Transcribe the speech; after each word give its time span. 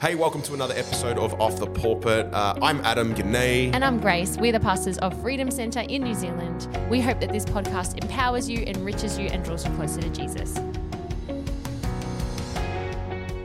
Hey, 0.00 0.14
welcome 0.14 0.40
to 0.42 0.54
another 0.54 0.72
episode 0.74 1.18
of 1.18 1.38
Off 1.40 1.58
the 1.58 1.66
Pulpit. 1.66 2.32
Uh, 2.32 2.54
I'm 2.62 2.80
Adam 2.86 3.14
Ganay. 3.14 3.74
And 3.74 3.84
I'm 3.84 4.00
Grace. 4.00 4.38
We're 4.38 4.52
the 4.52 4.60
pastors 4.60 4.96
of 4.98 5.20
Freedom 5.20 5.50
Centre 5.50 5.80
in 5.80 6.02
New 6.02 6.14
Zealand. 6.14 6.68
We 6.88 7.00
hope 7.02 7.20
that 7.20 7.30
this 7.30 7.44
podcast 7.44 8.02
empowers 8.02 8.48
you, 8.48 8.64
enriches 8.66 9.18
you, 9.18 9.26
and 9.26 9.44
draws 9.44 9.66
you 9.66 9.74
closer 9.74 10.00
to 10.00 10.08
Jesus. 10.08 10.56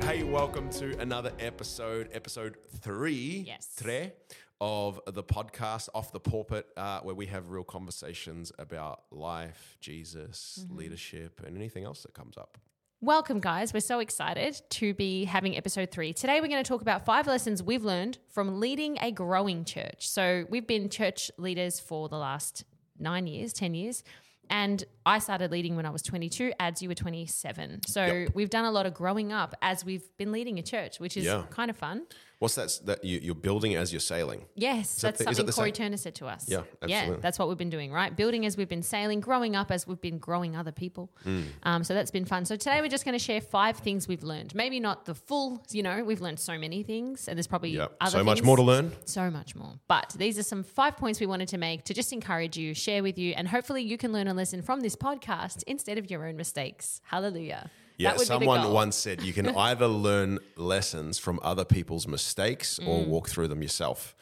Hey, 0.05 0.23
welcome 0.23 0.69
to 0.71 0.97
another 0.99 1.33
episode, 1.39 2.09
episode 2.13 2.55
three, 2.79 3.43
Yes. 3.45 3.75
tre, 3.77 4.13
of 4.61 5.01
the 5.07 5.23
podcast 5.23 5.89
Off 5.93 6.13
the 6.13 6.21
Pulpit, 6.21 6.67
uh, 6.77 7.01
where 7.01 7.15
we 7.15 7.25
have 7.25 7.49
real 7.49 7.65
conversations 7.65 8.53
about 8.57 9.03
life, 9.11 9.75
Jesus, 9.81 10.59
Mm-hmm. 10.63 10.77
leadership, 10.77 11.41
and 11.45 11.57
anything 11.57 11.83
else 11.83 12.03
that 12.03 12.13
comes 12.13 12.37
up. 12.37 12.57
Welcome, 13.01 13.39
guys. 13.39 13.73
We're 13.73 13.81
so 13.81 13.99
excited 13.99 14.59
to 14.71 14.93
be 14.93 15.25
having 15.25 15.55
episode 15.57 15.91
three. 15.91 16.13
Today, 16.13 16.39
we're 16.41 16.47
going 16.47 16.63
to 16.63 16.67
talk 16.67 16.81
about 16.81 17.05
five 17.05 17.27
lessons 17.27 17.61
we've 17.61 17.83
learned 17.83 18.17
from 18.29 18.59
leading 18.59 18.97
a 19.01 19.11
growing 19.11 19.63
church. 19.65 20.07
So, 20.09 20.45
we've 20.49 20.65
been 20.65 20.89
church 20.89 21.29
leaders 21.37 21.79
for 21.79 22.09
the 22.09 22.17
last 22.17 22.63
nine 22.97 23.27
years, 23.27 23.53
10 23.53 23.75
years. 23.75 24.03
And 24.49 24.83
I 25.05 25.19
started 25.19 25.51
leading 25.51 25.75
when 25.75 25.85
I 25.85 25.89
was 25.89 26.01
22. 26.03 26.53
Ads, 26.59 26.81
you 26.81 26.87
were 26.89 26.95
27. 26.95 27.81
So, 27.85 28.05
Yep. 28.05 28.29
we've 28.33 28.49
done 28.49 28.65
a 28.65 28.71
lot 28.71 28.85
of 28.85 28.93
growing 28.93 29.31
up 29.33 29.55
as 29.61 29.83
we've 29.83 30.07
been 30.17 30.31
leading 30.31 30.57
a 30.57 30.63
church, 30.63 30.99
which 30.99 31.17
is 31.17 31.25
Yeah. 31.25 31.43
kind 31.49 31.69
of 31.69 31.77
fun. 31.77 32.07
What's 32.39 32.55
that? 32.55 32.79
that 32.85 33.03
you, 33.03 33.19
you're 33.21 33.33
building 33.35 33.75
as 33.75 33.93
you're 33.93 33.99
sailing. 33.99 34.45
Yes, 34.55 34.95
that 35.01 35.17
that's 35.17 35.23
the- 35.23 35.29
is 35.31 35.37
that 35.37 35.43
something 35.47 35.53
Corey? 35.53 35.71
Turner 35.71 35.97
said 35.97 36.15
to 36.15 36.27
us. 36.27 36.45
Yeah, 36.49 36.63
yeah, 36.85 36.97
absolutely. 36.97 37.21
that's 37.21 37.39
what 37.39 37.47
we've 37.47 37.57
been 37.57 37.69
doing, 37.69 37.91
right? 37.91 38.15
Building 38.15 38.45
as 38.45 38.57
we've 38.57 38.67
been 38.67 38.83
sailing, 38.83 39.21
growing 39.21 39.55
up 39.55 39.71
as 39.71 39.87
we've 39.87 40.01
been 40.01 40.17
growing 40.19 40.55
other 40.55 40.71
people. 40.71 41.11
Hmm. 41.23 41.41
Um, 41.63 41.83
so 41.83 41.93
that's 41.93 42.11
been 42.11 42.25
fun. 42.25 42.45
So 42.45 42.55
today 42.55 42.81
we're 42.81 42.89
just 42.89 43.05
going 43.05 43.17
to 43.17 43.23
share 43.23 43.39
five 43.41 43.77
things 43.77 44.07
we've 44.07 44.23
learned. 44.23 44.53
Maybe 44.53 44.79
not 44.79 45.05
the 45.05 45.15
full, 45.15 45.63
you 45.71 45.81
know, 45.81 46.03
we've 46.03 46.21
learned 46.21 46.39
so 46.39 46.57
many 46.57 46.83
things, 46.83 47.27
and 47.27 47.37
there's 47.37 47.47
probably 47.47 47.69
Yeah, 47.69 47.87
other 48.01 48.11
so 48.19 48.23
much 48.23 48.43
more 48.43 48.57
to 48.57 48.63
learn. 48.63 48.91
So 49.05 49.31
much 49.31 49.55
more. 49.55 49.73
But 49.87 50.13
these 50.17 50.37
are 50.37 50.43
some 50.43 50.63
five 50.63 50.97
points 50.97 51.19
we 51.19 51.25
wanted 51.27 51.47
to 51.49 51.57
make 51.57 51.85
to 51.85 51.93
just 51.93 52.11
encourage 52.11 52.57
you, 52.57 52.73
share 52.73 53.01
with 53.01 53.17
you, 53.17 53.33
and 53.37 53.47
hopefully 53.47 53.81
you 53.83 53.97
can 53.97 54.11
learn 54.11 54.27
a 54.27 54.33
lesson 54.33 54.61
from 54.61 54.81
this 54.81 54.95
podcast 54.95 55.63
instead 55.67 55.97
of 55.97 56.11
your 56.11 56.27
own 56.27 56.35
mistakes. 56.35 57.01
Hallelujah. 57.05 57.69
Yeah, 57.97 58.09
That 58.09 58.17
would 58.17 58.23
be 58.23 58.25
the 58.25 58.27
someone 58.39 58.73
once 58.73 58.95
said 58.95 59.21
you 59.21 59.31
can 59.33 59.47
either 59.55 59.87
learn 59.87 60.39
lessons 60.57 61.17
from 61.17 61.39
other 61.43 61.63
people's 61.65 62.07
mistakes 62.07 62.77
or 62.79 62.99
Mm. 62.99 63.07
walk 63.07 63.29
through 63.29 63.47
them 63.47 63.61
yourself. 63.61 64.15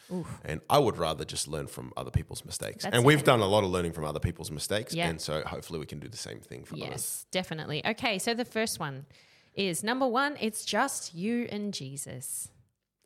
And 0.44 0.60
I 0.70 0.78
would 0.78 0.96
rather 0.96 1.24
just 1.24 1.48
learn 1.48 1.66
from 1.66 1.92
other 1.96 2.10
people's 2.12 2.44
mistakes. 2.44 2.84
That's 2.84 2.94
and 2.94 3.04
we've 3.04 3.18
it. 3.20 3.24
done 3.24 3.40
a 3.40 3.46
lot 3.46 3.64
of 3.64 3.70
learning 3.70 3.92
from 3.92 4.04
other 4.04 4.20
people's 4.20 4.50
mistakes. 4.50 4.94
Yeah. 4.94 5.08
And 5.08 5.20
so 5.20 5.42
hopefully 5.44 5.78
we 5.80 5.86
can 5.86 5.98
do 5.98 6.08
the 6.08 6.16
same 6.16 6.38
thing 6.40 6.64
for 6.64 6.74
others. 6.76 6.88
Yes, 6.88 7.26
definitely. 7.32 7.84
Okay, 7.84 8.18
so 8.20 8.32
the 8.34 8.44
first 8.44 8.78
one 8.78 9.06
is 9.54 9.82
number 9.82 10.06
one, 10.06 10.36
it's 10.40 10.64
just 10.64 11.14
you 11.14 11.48
and 11.50 11.74
Jesus. 11.74 12.48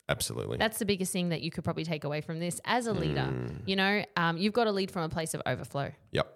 Absolutely. 0.07 0.57
That's 0.57 0.79
the 0.79 0.85
biggest 0.85 1.11
thing 1.11 1.29
that 1.29 1.41
you 1.41 1.51
could 1.51 1.63
probably 1.63 1.83
take 1.85 2.03
away 2.03 2.21
from 2.21 2.39
this 2.39 2.59
as 2.65 2.87
a 2.87 2.93
leader. 2.93 3.31
You 3.65 3.75
know, 3.75 4.03
um, 4.17 4.37
you've 4.37 4.53
got 4.53 4.63
to 4.65 4.71
lead 4.71 4.89
from 4.91 5.03
a 5.03 5.09
place 5.09 5.33
of 5.33 5.41
overflow. 5.45 5.91
Yep. 6.11 6.35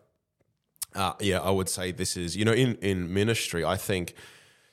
Uh, 0.95 1.13
yeah, 1.19 1.39
I 1.39 1.49
would 1.49 1.69
say 1.69 1.91
this 1.91 2.17
is 2.17 2.35
you 2.35 2.45
know 2.45 2.53
in 2.53 2.75
in 2.75 3.13
ministry. 3.13 3.65
I 3.65 3.77
think 3.77 4.13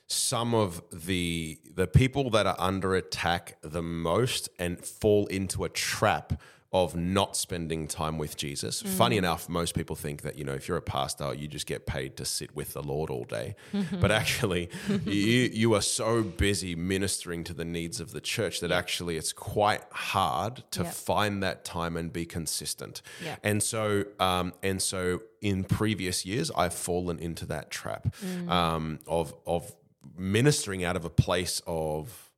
some 0.07 0.55
of 0.55 0.83
the 0.93 1.59
the 1.75 1.87
people 1.87 2.31
that 2.31 2.47
are 2.47 2.57
under 2.59 2.95
attack 2.95 3.57
the 3.63 3.83
most 3.83 4.49
and 4.59 4.85
fall 4.85 5.27
into 5.27 5.65
a 5.65 5.69
trap 5.69 6.41
of 6.73 6.95
not 6.95 7.37
spending 7.37 7.89
time 7.89 8.17
with 8.17 8.37
Jesus. 8.37 8.81
Funny 8.81 9.17
enough, 9.17 9.49
most 9.49 9.75
people 9.75 9.97
think 9.97 10.23
that 10.23 10.39
you 10.39 10.45
know 10.45 10.53
if 10.53 10.69
you're 10.69 10.77
a 10.77 10.83
pastor, 10.83 11.35
you 11.35 11.49
just 11.49 11.67
get 11.67 11.85
paid 11.85 12.17
to 12.17 12.25
sit 12.25 12.55
with 12.55 12.75
the 12.75 12.83
Lord 12.83 13.11
all 13.11 13.25
day, 13.25 13.57
but 14.01 14.13
actually, 14.13 14.71
you 15.05 15.51
you 15.53 15.75
are 15.75 15.81
so 15.83 16.23
busy 16.23 16.77
ministering 16.77 17.43
to 17.45 17.53
the 17.55 17.65
needs 17.65 17.99
of 18.01 18.13
the 18.13 18.21
church 18.21 18.61
that 18.61 18.71
actually 18.71 19.17
it's 19.17 19.33
quite 19.33 19.83
hard 19.91 20.63
to 20.71 20.85
Yep. 20.85 20.95
find 20.95 21.43
that 21.43 21.65
time 21.65 21.97
and 21.97 22.13
be 22.13 22.25
consistent. 22.25 23.03
Yeah. 23.25 23.37
And 23.43 23.63
so, 23.63 24.05
um, 24.21 24.53
and 24.63 24.81
so, 24.81 25.23
in 25.41 25.65
previous 25.65 26.25
years, 26.25 26.51
I've 26.57 26.75
fallen 26.75 27.19
into 27.19 27.47
that 27.47 27.71
trap 27.73 28.15
um, 28.49 29.01
of 29.09 29.35
of 29.45 29.73
ministering 30.17 30.85
out 30.85 30.97
of 30.97 31.05
a 31.05 31.11
place 31.11 31.63
of 31.67 32.30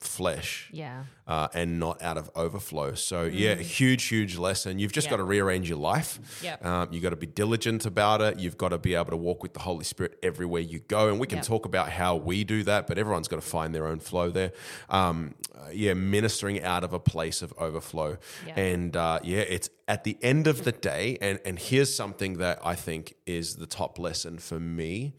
flesh 0.00 0.68
Yeah. 0.72 1.04
uh, 1.26 1.48
and 1.54 1.80
not 1.80 2.00
out 2.02 2.16
of 2.16 2.30
overflow. 2.36 2.94
So, 2.94 3.24
yeah, 3.24 3.56
huge, 3.56 4.04
huge 4.04 4.36
lesson. 4.36 4.78
You've 4.78 4.92
just 4.92 5.06
Yeah. 5.06 5.10
got 5.12 5.16
to 5.16 5.24
rearrange 5.24 5.68
your 5.68 5.78
life. 5.78 6.20
Yep. 6.42 6.64
Um, 6.64 6.88
you've 6.92 7.02
got 7.02 7.10
to 7.10 7.16
be 7.16 7.26
diligent 7.26 7.84
about 7.84 8.20
it. 8.20 8.38
You've 8.38 8.56
got 8.56 8.68
to 8.68 8.78
be 8.78 8.94
able 8.94 9.10
to 9.10 9.16
walk 9.16 9.42
with 9.42 9.54
the 9.54 9.60
Holy 9.60 9.84
Spirit 9.84 10.16
everywhere 10.22 10.62
you 10.62 10.78
go. 10.78 11.08
And 11.08 11.18
we 11.18 11.26
can 11.26 11.38
Yep. 11.38 11.46
talk 11.46 11.66
about 11.66 11.90
how 11.90 12.14
we 12.14 12.44
do 12.44 12.62
that, 12.62 12.86
but 12.86 12.96
everyone's 12.96 13.26
got 13.26 13.36
to 13.42 13.46
find 13.48 13.74
their 13.74 13.86
own 13.88 13.98
flow 13.98 14.30
there. 14.30 14.52
Um, 14.88 15.34
uh, 15.52 15.70
yeah, 15.72 15.94
ministering 15.94 16.62
out 16.62 16.84
of 16.84 16.92
a 16.92 17.00
place 17.00 17.42
of 17.42 17.52
overflow. 17.58 18.18
And 18.54 18.96
uh, 18.96 19.18
yeah, 19.24 19.38
it's 19.40 19.68
at 19.88 20.04
the 20.04 20.16
end 20.22 20.46
of 20.46 20.62
the 20.62 20.72
day. 20.72 21.18
And, 21.20 21.40
and 21.44 21.58
here's 21.58 21.92
something 21.92 22.38
that 22.38 22.60
I 22.64 22.76
think 22.76 23.14
is 23.26 23.56
the 23.56 23.66
top 23.66 23.98
lesson 23.98 24.38
for 24.38 24.60
me 24.60 25.14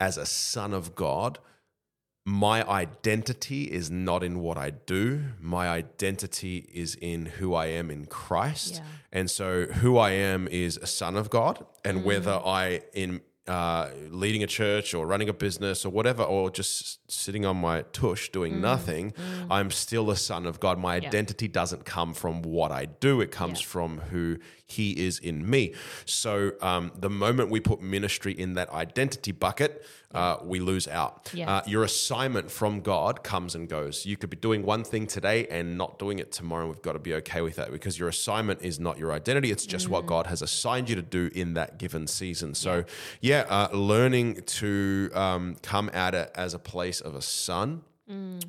as 0.00 0.16
a 0.18 0.26
son 0.26 0.74
of 0.74 0.96
God 0.96 1.38
my 2.24 2.62
identity 2.68 3.64
is 3.64 3.90
not 3.90 4.22
in 4.22 4.38
what 4.40 4.56
I 4.56 4.70
do. 4.70 5.22
My 5.40 5.68
identity 5.68 6.68
is 6.72 6.94
in 7.00 7.26
who 7.26 7.54
I 7.54 7.66
am 7.66 7.90
in 7.90 8.06
Christ. 8.06 8.74
Yeah. 8.76 8.80
And 9.12 9.30
so 9.30 9.66
who 9.66 9.98
I 9.98 10.10
am 10.12 10.46
is 10.48 10.76
a 10.76 10.86
son 10.86 11.16
of 11.16 11.30
God. 11.30 11.66
And 11.84 11.98
Mm. 12.00 12.04
whether 12.04 12.40
I 12.44 12.82
in 12.92 13.20
uh, 13.48 13.88
leading 14.08 14.44
a 14.44 14.46
church 14.46 14.94
or 14.94 15.04
running 15.04 15.28
a 15.28 15.32
business 15.32 15.84
or 15.84 15.90
whatever, 15.90 16.22
or 16.22 16.48
just 16.48 17.00
sitting 17.10 17.44
on 17.44 17.56
my 17.56 17.82
tush 17.92 18.28
doing 18.28 18.60
nothing, 18.60 19.12
I'm 19.50 19.72
still 19.72 20.12
a 20.12 20.16
son 20.16 20.46
of 20.46 20.60
God. 20.60 20.78
My 20.78 20.96
Mm. 21.00 21.02
Yeah. 21.02 21.08
identity 21.08 21.48
doesn't 21.48 21.84
come 21.84 22.14
from 22.14 22.42
what 22.42 22.70
I 22.70 22.84
do, 22.84 23.20
it 23.20 23.32
comes 23.32 23.60
Yeah. 23.60 23.66
from 23.66 23.98
who 24.12 24.36
He 24.72 25.04
is 25.06 25.18
in 25.18 25.48
me. 25.48 25.74
So 26.04 26.52
um, 26.60 26.92
the 26.98 27.10
moment 27.10 27.50
we 27.50 27.60
put 27.60 27.80
ministry 27.80 28.32
in 28.32 28.54
that 28.54 28.70
identity 28.70 29.32
bucket, 29.32 29.84
uh, 30.14 30.36
we 30.42 30.60
lose 30.60 30.88
out. 30.88 31.30
Yeah. 31.32 31.50
Uh, 31.50 31.62
your 31.66 31.84
assignment 31.84 32.50
from 32.50 32.80
God 32.80 33.22
comes 33.22 33.54
and 33.54 33.68
goes. 33.68 34.04
You 34.04 34.16
could 34.16 34.30
be 34.30 34.36
doing 34.36 34.62
one 34.62 34.84
thing 34.84 35.06
today 35.06 35.46
and 35.48 35.78
not 35.78 35.98
doing 35.98 36.18
it 36.18 36.32
tomorrow. 36.32 36.66
We've 36.66 36.82
got 36.82 36.92
to 36.92 36.98
be 36.98 37.14
okay 37.14 37.40
with 37.40 37.56
that 37.56 37.70
because 37.70 37.98
your 37.98 38.08
assignment 38.08 38.62
is 38.62 38.78
not 38.78 38.98
your 38.98 39.12
identity. 39.12 39.50
It's 39.50 39.66
just 39.66 39.88
what 39.88 40.06
God 40.06 40.26
has 40.26 40.42
assigned 40.42 40.90
you 40.90 40.96
to 40.96 41.02
do 41.02 41.30
in 41.34 41.54
that 41.54 41.78
given 41.78 42.06
season. 42.06 42.54
So, 42.54 42.84
yeah, 43.20 43.44
uh, 43.48 43.68
learning 43.76 44.42
to 44.46 45.10
um, 45.14 45.56
come 45.62 45.90
at 45.94 46.14
it 46.14 46.30
as 46.34 46.54
a 46.54 46.58
place 46.58 47.00
of 47.00 47.14
a 47.14 47.22
son 47.22 47.82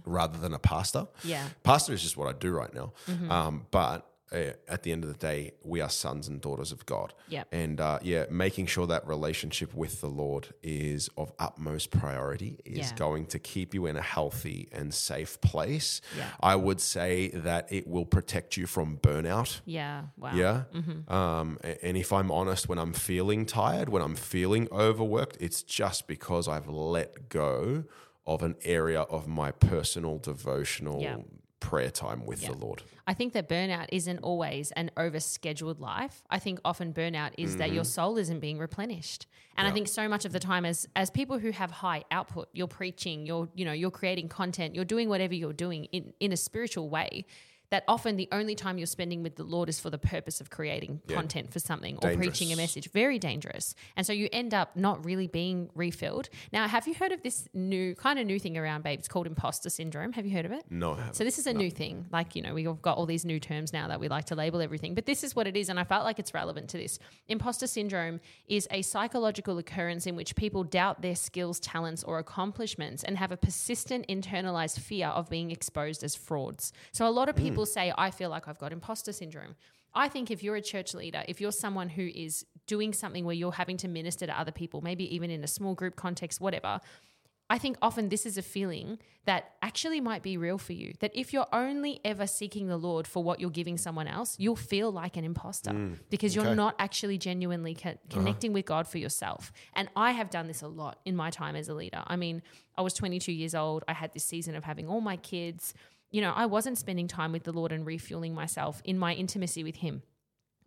rather 0.05 0.37
than 0.37 0.53
a 0.53 0.59
pastor. 0.59 1.07
Yeah. 1.23 1.47
Pastor 1.63 1.93
is 1.93 2.01
just 2.01 2.17
what 2.17 2.27
I 2.27 2.37
do 2.37 2.51
right 2.51 2.73
now. 2.73 2.91
Um, 3.29 3.65
but 3.71 4.05
uh, 4.33 4.53
at 4.67 4.83
the 4.83 4.91
end 4.91 5.03
of 5.03 5.09
the 5.11 5.17
day, 5.17 5.51
we 5.63 5.79
are 5.81 5.89
sons 5.89 6.27
and 6.27 6.41
daughters 6.41 6.71
of 6.71 6.85
God. 6.85 7.13
Yep. 7.29 7.47
And 7.51 7.79
uh, 7.79 7.99
yeah, 8.01 8.25
making 8.29 8.65
sure 8.67 8.87
that 8.87 9.05
relationship 9.07 9.73
with 9.73 10.01
the 10.01 10.07
Lord 10.09 10.47
is 10.63 11.09
of 11.17 11.31
utmost 11.39 11.91
priority 11.91 12.59
is 12.65 12.89
Yeah. 12.91 12.95
going 12.97 13.25
to 13.27 13.39
keep 13.39 13.73
you 13.73 13.85
in 13.85 13.95
a 13.97 14.01
healthy 14.01 14.67
and 14.71 14.93
safe 14.93 15.39
place. 15.41 16.01
Yeah. 16.17 16.27
I 16.39 16.55
would 16.55 16.81
say 16.81 17.29
that 17.29 17.71
it 17.71 17.87
will 17.87 18.05
protect 18.05 18.57
you 18.57 18.65
from 18.67 18.97
burnout. 18.97 19.61
Yeah. 19.65 20.03
Wow. 20.17 20.33
Yeah. 20.35 20.63
Um, 21.07 21.59
and 21.81 21.97
if 21.97 22.11
I'm 22.11 22.31
honest, 22.31 22.67
when 22.69 22.79
I'm 22.79 22.93
feeling 22.93 23.45
tired, 23.45 23.89
when 23.89 24.01
I'm 24.01 24.15
feeling 24.15 24.67
overworked, 24.71 25.37
it's 25.39 25.63
just 25.63 26.07
because 26.07 26.47
I've 26.47 26.67
let 26.67 27.29
go 27.29 27.83
of 28.25 28.41
an 28.41 28.55
area 28.63 29.01
of 29.01 29.27
my 29.27 29.51
personal 29.51 30.17
devotional 30.17 31.01
Yeah. 31.01 31.17
Prayer 31.63 31.89
time 31.89 32.25
with 32.25 32.45
the 32.45 32.53
Lord. 32.53 32.83
I 33.07 33.13
think 33.13 33.33
that 33.33 33.47
burnout 33.47 33.87
isn't 33.91 34.19
always 34.19 34.71
an 34.71 34.91
overscheduled 34.97 35.79
life. 35.79 36.21
I 36.29 36.37
think 36.37 36.59
often 36.63 36.93
burnout 36.93 37.31
is 37.37 37.57
that 37.57 37.71
your 37.71 37.83
mm-hmm. 37.83 37.89
soul 37.89 38.17
isn't 38.17 38.41
being 38.41 38.59
replenished. 38.59 39.25
And 39.57 39.67
I 39.67 39.71
think 39.71 39.87
so 39.87 40.07
much 40.07 40.25
of 40.25 40.33
the 40.33 40.39
time 40.39 40.65
as 40.65 40.87
as 40.95 41.09
people 41.09 41.39
who 41.39 41.51
have 41.51 41.71
high 41.71 42.03
output, 42.11 42.49
you're 42.53 42.67
preaching, 42.67 43.25
you're 43.25 43.49
you 43.55 43.65
know, 43.65 43.71
you're 43.71 43.91
creating 43.91 44.27
content, 44.27 44.75
you're 44.75 44.85
doing 44.85 45.09
whatever 45.09 45.33
you're 45.33 45.53
doing 45.53 45.85
in 45.85 46.13
in 46.19 46.31
a 46.33 46.37
spiritual 46.37 46.89
way. 46.89 47.25
That 47.73 47.83
often 47.87 48.17
the 48.17 48.29
only 48.31 48.53
time 48.53 48.77
you're 48.77 48.85
spending 48.85 49.23
with 49.23 49.35
the 49.35 49.43
Lord 49.43 49.67
is 49.67 49.79
for 49.79 49.89
the 49.89 49.97
purpose 49.97 50.39
of 50.39 50.51
creating 50.51 51.01
content 51.07 51.51
for 51.51 51.57
something 51.57 51.97
or 52.03 52.15
preaching 52.15 52.53
a 52.53 52.55
message. 52.55 52.91
Very 52.91 53.17
dangerous. 53.17 53.73
And 53.97 54.05
so 54.05 54.13
you 54.13 54.29
end 54.31 54.53
up 54.53 54.77
not 54.77 55.03
really 55.03 55.25
being 55.25 55.71
refilled. 55.73 56.29
Now, 56.51 56.67
have 56.67 56.87
you 56.87 56.93
heard 56.93 57.11
of 57.11 57.23
this 57.23 57.47
new 57.51 57.95
kind 57.95 58.19
of 58.19 58.27
new 58.27 58.37
thing 58.37 58.59
around, 58.59 58.83
babe? 58.83 58.99
It's 58.99 59.07
called 59.07 59.25
imposter 59.25 59.71
syndrome. 59.71 60.13
Have 60.13 60.27
you 60.27 60.33
heard 60.33 60.45
of 60.45 60.51
it? 60.51 60.65
No, 60.69 60.91
I 60.91 60.97
haven't. 60.97 61.15
So 61.15 61.23
this 61.23 61.39
is 61.39 61.47
a 61.47 61.53
new 61.53 61.71
thing. 61.71 62.05
Like, 62.11 62.35
you 62.35 62.43
know, 62.43 62.53
we've 62.53 62.79
got 62.83 62.95
all 62.95 63.07
these 63.07 63.25
new 63.25 63.39
terms 63.39 63.73
now 63.73 63.87
that 63.87 63.99
we 63.99 64.07
like 64.07 64.25
to 64.25 64.35
label 64.35 64.61
everything, 64.61 64.93
but 64.93 65.07
this 65.07 65.23
is 65.23 65.35
what 65.35 65.47
it 65.47 65.57
is. 65.57 65.67
And 65.67 65.79
I 65.79 65.83
felt 65.83 66.03
like 66.03 66.19
it's 66.19 66.35
relevant 66.35 66.69
to 66.69 66.77
this. 66.77 66.99
Imposter 67.27 67.65
syndrome 67.65 68.19
is 68.47 68.67
a 68.69 68.83
psychological 68.83 69.57
occurrence 69.57 70.05
in 70.05 70.15
which 70.15 70.35
people 70.35 70.63
doubt 70.63 71.01
their 71.01 71.15
skills, 71.15 71.59
talents, 71.59 72.03
or 72.03 72.19
accomplishments 72.19 73.03
and 73.03 73.17
have 73.17 73.31
a 73.31 73.37
persistent 73.37 74.07
internalized 74.07 74.79
fear 74.79 75.07
of 75.07 75.27
being 75.27 75.49
exposed 75.49 76.03
as 76.03 76.15
frauds. 76.15 76.71
So 76.91 77.07
a 77.07 77.09
lot 77.09 77.29
of 77.29 77.35
people 77.35 77.62
say, 77.65 77.93
I 77.97 78.11
feel 78.11 78.29
like 78.29 78.47
I've 78.47 78.59
got 78.59 78.71
imposter 78.71 79.11
syndrome. 79.11 79.55
I 79.95 80.07
think 80.07 80.31
if 80.31 80.41
you're 80.41 80.55
a 80.55 80.61
church 80.61 80.93
leader, 80.93 81.23
if 81.27 81.39
you're 81.39 81.51
someone 81.51 81.89
who 81.89 82.09
is 82.13 82.45
doing 82.65 82.93
something 82.93 83.25
where 83.25 83.35
you're 83.35 83.51
having 83.51 83.77
to 83.77 83.87
minister 83.87 84.25
to 84.25 84.39
other 84.39 84.51
people, 84.51 84.81
maybe 84.81 85.13
even 85.13 85.29
in 85.29 85.43
a 85.43 85.47
small 85.47 85.75
group 85.75 85.95
context, 85.95 86.41
whatever, 86.41 86.79
I 87.49 87.57
think 87.57 87.77
often 87.81 88.09
this 88.09 88.25
is 88.25 88.37
a 88.37 88.41
feeling 88.41 88.97
that 89.25 89.51
actually 89.61 90.01
might 90.01 90.23
be 90.23 90.37
real 90.37 90.57
for 90.57 90.73
you. 90.73 90.93
That 91.01 91.11
if 91.13 91.33
you're 91.33 91.47
only 91.53 91.99
ever 92.03 92.25
seeking 92.25 92.67
the 92.67 92.77
Lord 92.77 93.05
for 93.05 93.23
what 93.23 93.39
you're 93.39 93.49
giving 93.49 93.77
someone 93.77 94.07
else, 94.07 94.35
you'll 94.39 94.55
feel 94.55 94.91
like 94.91 95.17
an 95.17 95.23
imposter 95.23 95.71
mm, 95.71 95.99
because 96.09 96.35
you're 96.35 96.55
not 96.55 96.75
actually 96.79 97.17
genuinely 97.17 97.75
co- 97.75 97.89
uh-huh. 97.89 97.97
connecting 98.09 98.53
with 98.53 98.65
God 98.65 98.87
for 98.87 98.97
yourself. 98.97 99.51
And 99.75 99.87
I 99.95 100.11
have 100.11 100.29
done 100.29 100.47
this 100.47 100.61
a 100.61 100.67
lot 100.67 100.99
in 101.05 101.15
my 101.15 101.29
time 101.29 101.55
as 101.55 101.67
a 101.69 101.73
leader. 101.73 102.01
I 102.07 102.15
mean, 102.15 102.41
I 102.77 102.81
was 102.81 102.93
22 102.93 103.31
years 103.31 103.53
old. 103.53 103.83
I 103.87 103.93
had 103.93 104.13
this 104.13 104.23
season 104.23 104.55
of 104.55 104.63
having 104.63 104.87
all 104.87 105.01
my 105.01 105.17
kids. 105.17 105.73
You 106.13 106.21
know, 106.21 106.31
I 106.33 106.45
wasn't 106.45 106.77
spending 106.77 107.07
time 107.07 107.31
with 107.31 107.43
the 107.43 107.51
Lord 107.51 107.71
and 107.71 107.85
refueling 107.85 108.35
myself 108.35 108.81
in 108.85 108.99
my 108.99 109.13
intimacy 109.15 109.63
with 109.63 109.77
Him. 109.77 110.03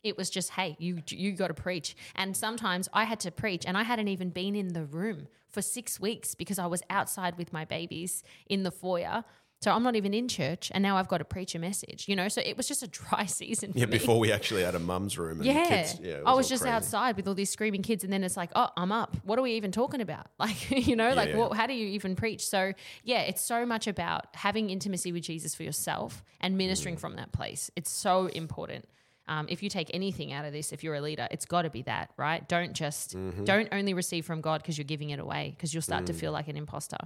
It 0.03 0.19
was 0.19 0.29
just 0.29 0.51
hey 0.51 0.77
you 0.79 1.03
you 1.09 1.33
got 1.33 1.49
to 1.49 1.55
preach. 1.55 1.97
And 2.15 2.37
sometimes 2.37 2.89
i 2.93 3.05
had 3.05 3.21
to 3.21 3.31
preach 3.31 3.65
and 3.67 3.77
i 3.77 3.83
hadn't 3.83 4.09
even 4.09 4.31
been 4.31 4.55
in 4.55 4.69
the 4.75 4.85
room 4.85 5.29
for 5.49 5.63
6 5.63 6.01
weeks 6.01 6.35
because 6.35 6.59
i 6.59 6.67
was 6.67 6.83
outside 6.91 7.39
with 7.39 7.53
my 7.53 7.65
babies 7.65 8.23
in 8.47 8.63
the 8.63 8.71
foyer 8.71 9.25
so 9.67 9.73
i'm 9.75 9.83
not 9.83 9.97
even 9.97 10.15
in 10.15 10.29
church 10.29 10.71
and 10.75 10.81
now 10.89 10.97
i've 10.97 11.09
got 11.09 11.19
to 11.19 11.25
preach 11.25 11.53
a 11.57 11.59
message 11.59 12.07
you 12.11 12.15
know 12.15 12.29
so 12.29 12.41
it 12.51 12.57
was 12.57 12.69
just 12.69 12.83
a 12.85 12.87
dry 13.01 13.25
season 13.27 13.73
for 13.73 13.79
Yeah, 13.81 13.87
me. 13.87 13.99
before 13.99 14.19
we 14.21 14.31
actually 14.31 14.63
had 14.63 14.75
a 14.77 14.79
mum's 14.79 15.19
room. 15.19 15.39
And 15.41 15.47
yeah, 15.47 15.69
kids, 15.69 15.99
yeah 16.01 16.15
it 16.19 16.23
I 16.25 16.35
was 16.35 16.49
just 16.49 16.63
crazy. 16.63 16.75
outside 16.77 17.17
with 17.17 17.27
all 17.29 17.35
these 17.35 17.51
screaming 17.51 17.83
kids, 17.83 18.05
and 18.05 18.13
then 18.13 18.23
it's 18.23 18.37
like, 18.37 18.51
oh, 18.55 18.69
I'm 18.77 18.93
up. 18.93 19.17
What 19.25 19.39
are 19.39 19.43
we 19.43 19.53
even 19.61 19.73
talking 19.73 20.01
about? 20.01 20.27
Like, 20.39 20.87
you 20.91 20.95
know, 21.01 21.13
like, 21.15 21.31
yeah. 21.31 21.37
what, 21.39 21.57
how 21.57 21.67
do 21.67 21.73
you 21.75 21.89
even 21.99 22.15
preach? 22.15 22.47
So, 22.47 22.73
yeah, 23.03 23.23
it's 23.31 23.43
so 23.43 23.67
much 23.67 23.87
about 23.89 24.25
having 24.47 24.71
intimacy 24.71 25.11
with 25.13 25.25
Jesus 25.25 25.55
for 25.57 25.65
yourself 25.65 26.23
and 26.41 26.57
ministering 26.57 26.97
Mm. 26.97 27.01
from 27.01 27.17
that 27.17 27.33
place. 27.33 27.63
It's 27.77 27.91
so 27.91 28.27
important. 28.27 28.85
Um, 29.29 29.47
if 29.49 29.63
you 29.65 29.69
take 29.69 29.91
anything 29.93 30.33
out 30.33 30.45
of 30.45 30.53
this, 30.53 30.73
if 30.73 30.85
you're 30.85 30.95
a 30.95 31.01
leader, 31.01 31.27
it's 31.33 31.47
got 31.47 31.63
to 31.63 31.71
be 31.71 31.83
that, 31.83 32.11
right? 32.17 32.47
Don't 32.49 32.75
just 32.75 33.17
Mm-hmm. 33.17 33.45
don't 33.45 33.69
only 33.73 33.93
receive 33.95 34.25
from 34.25 34.41
God 34.41 34.63
because 34.63 34.77
you're 34.79 34.85
giving 34.95 35.11
it 35.11 35.19
away 35.19 35.53
because 35.57 35.75
you'll 35.75 35.83
start 35.93 36.07
to 36.07 36.13
Mm. 36.13 36.21
feel 36.21 36.33
like 36.33 36.47
an 36.49 36.57
imposter. 36.57 36.99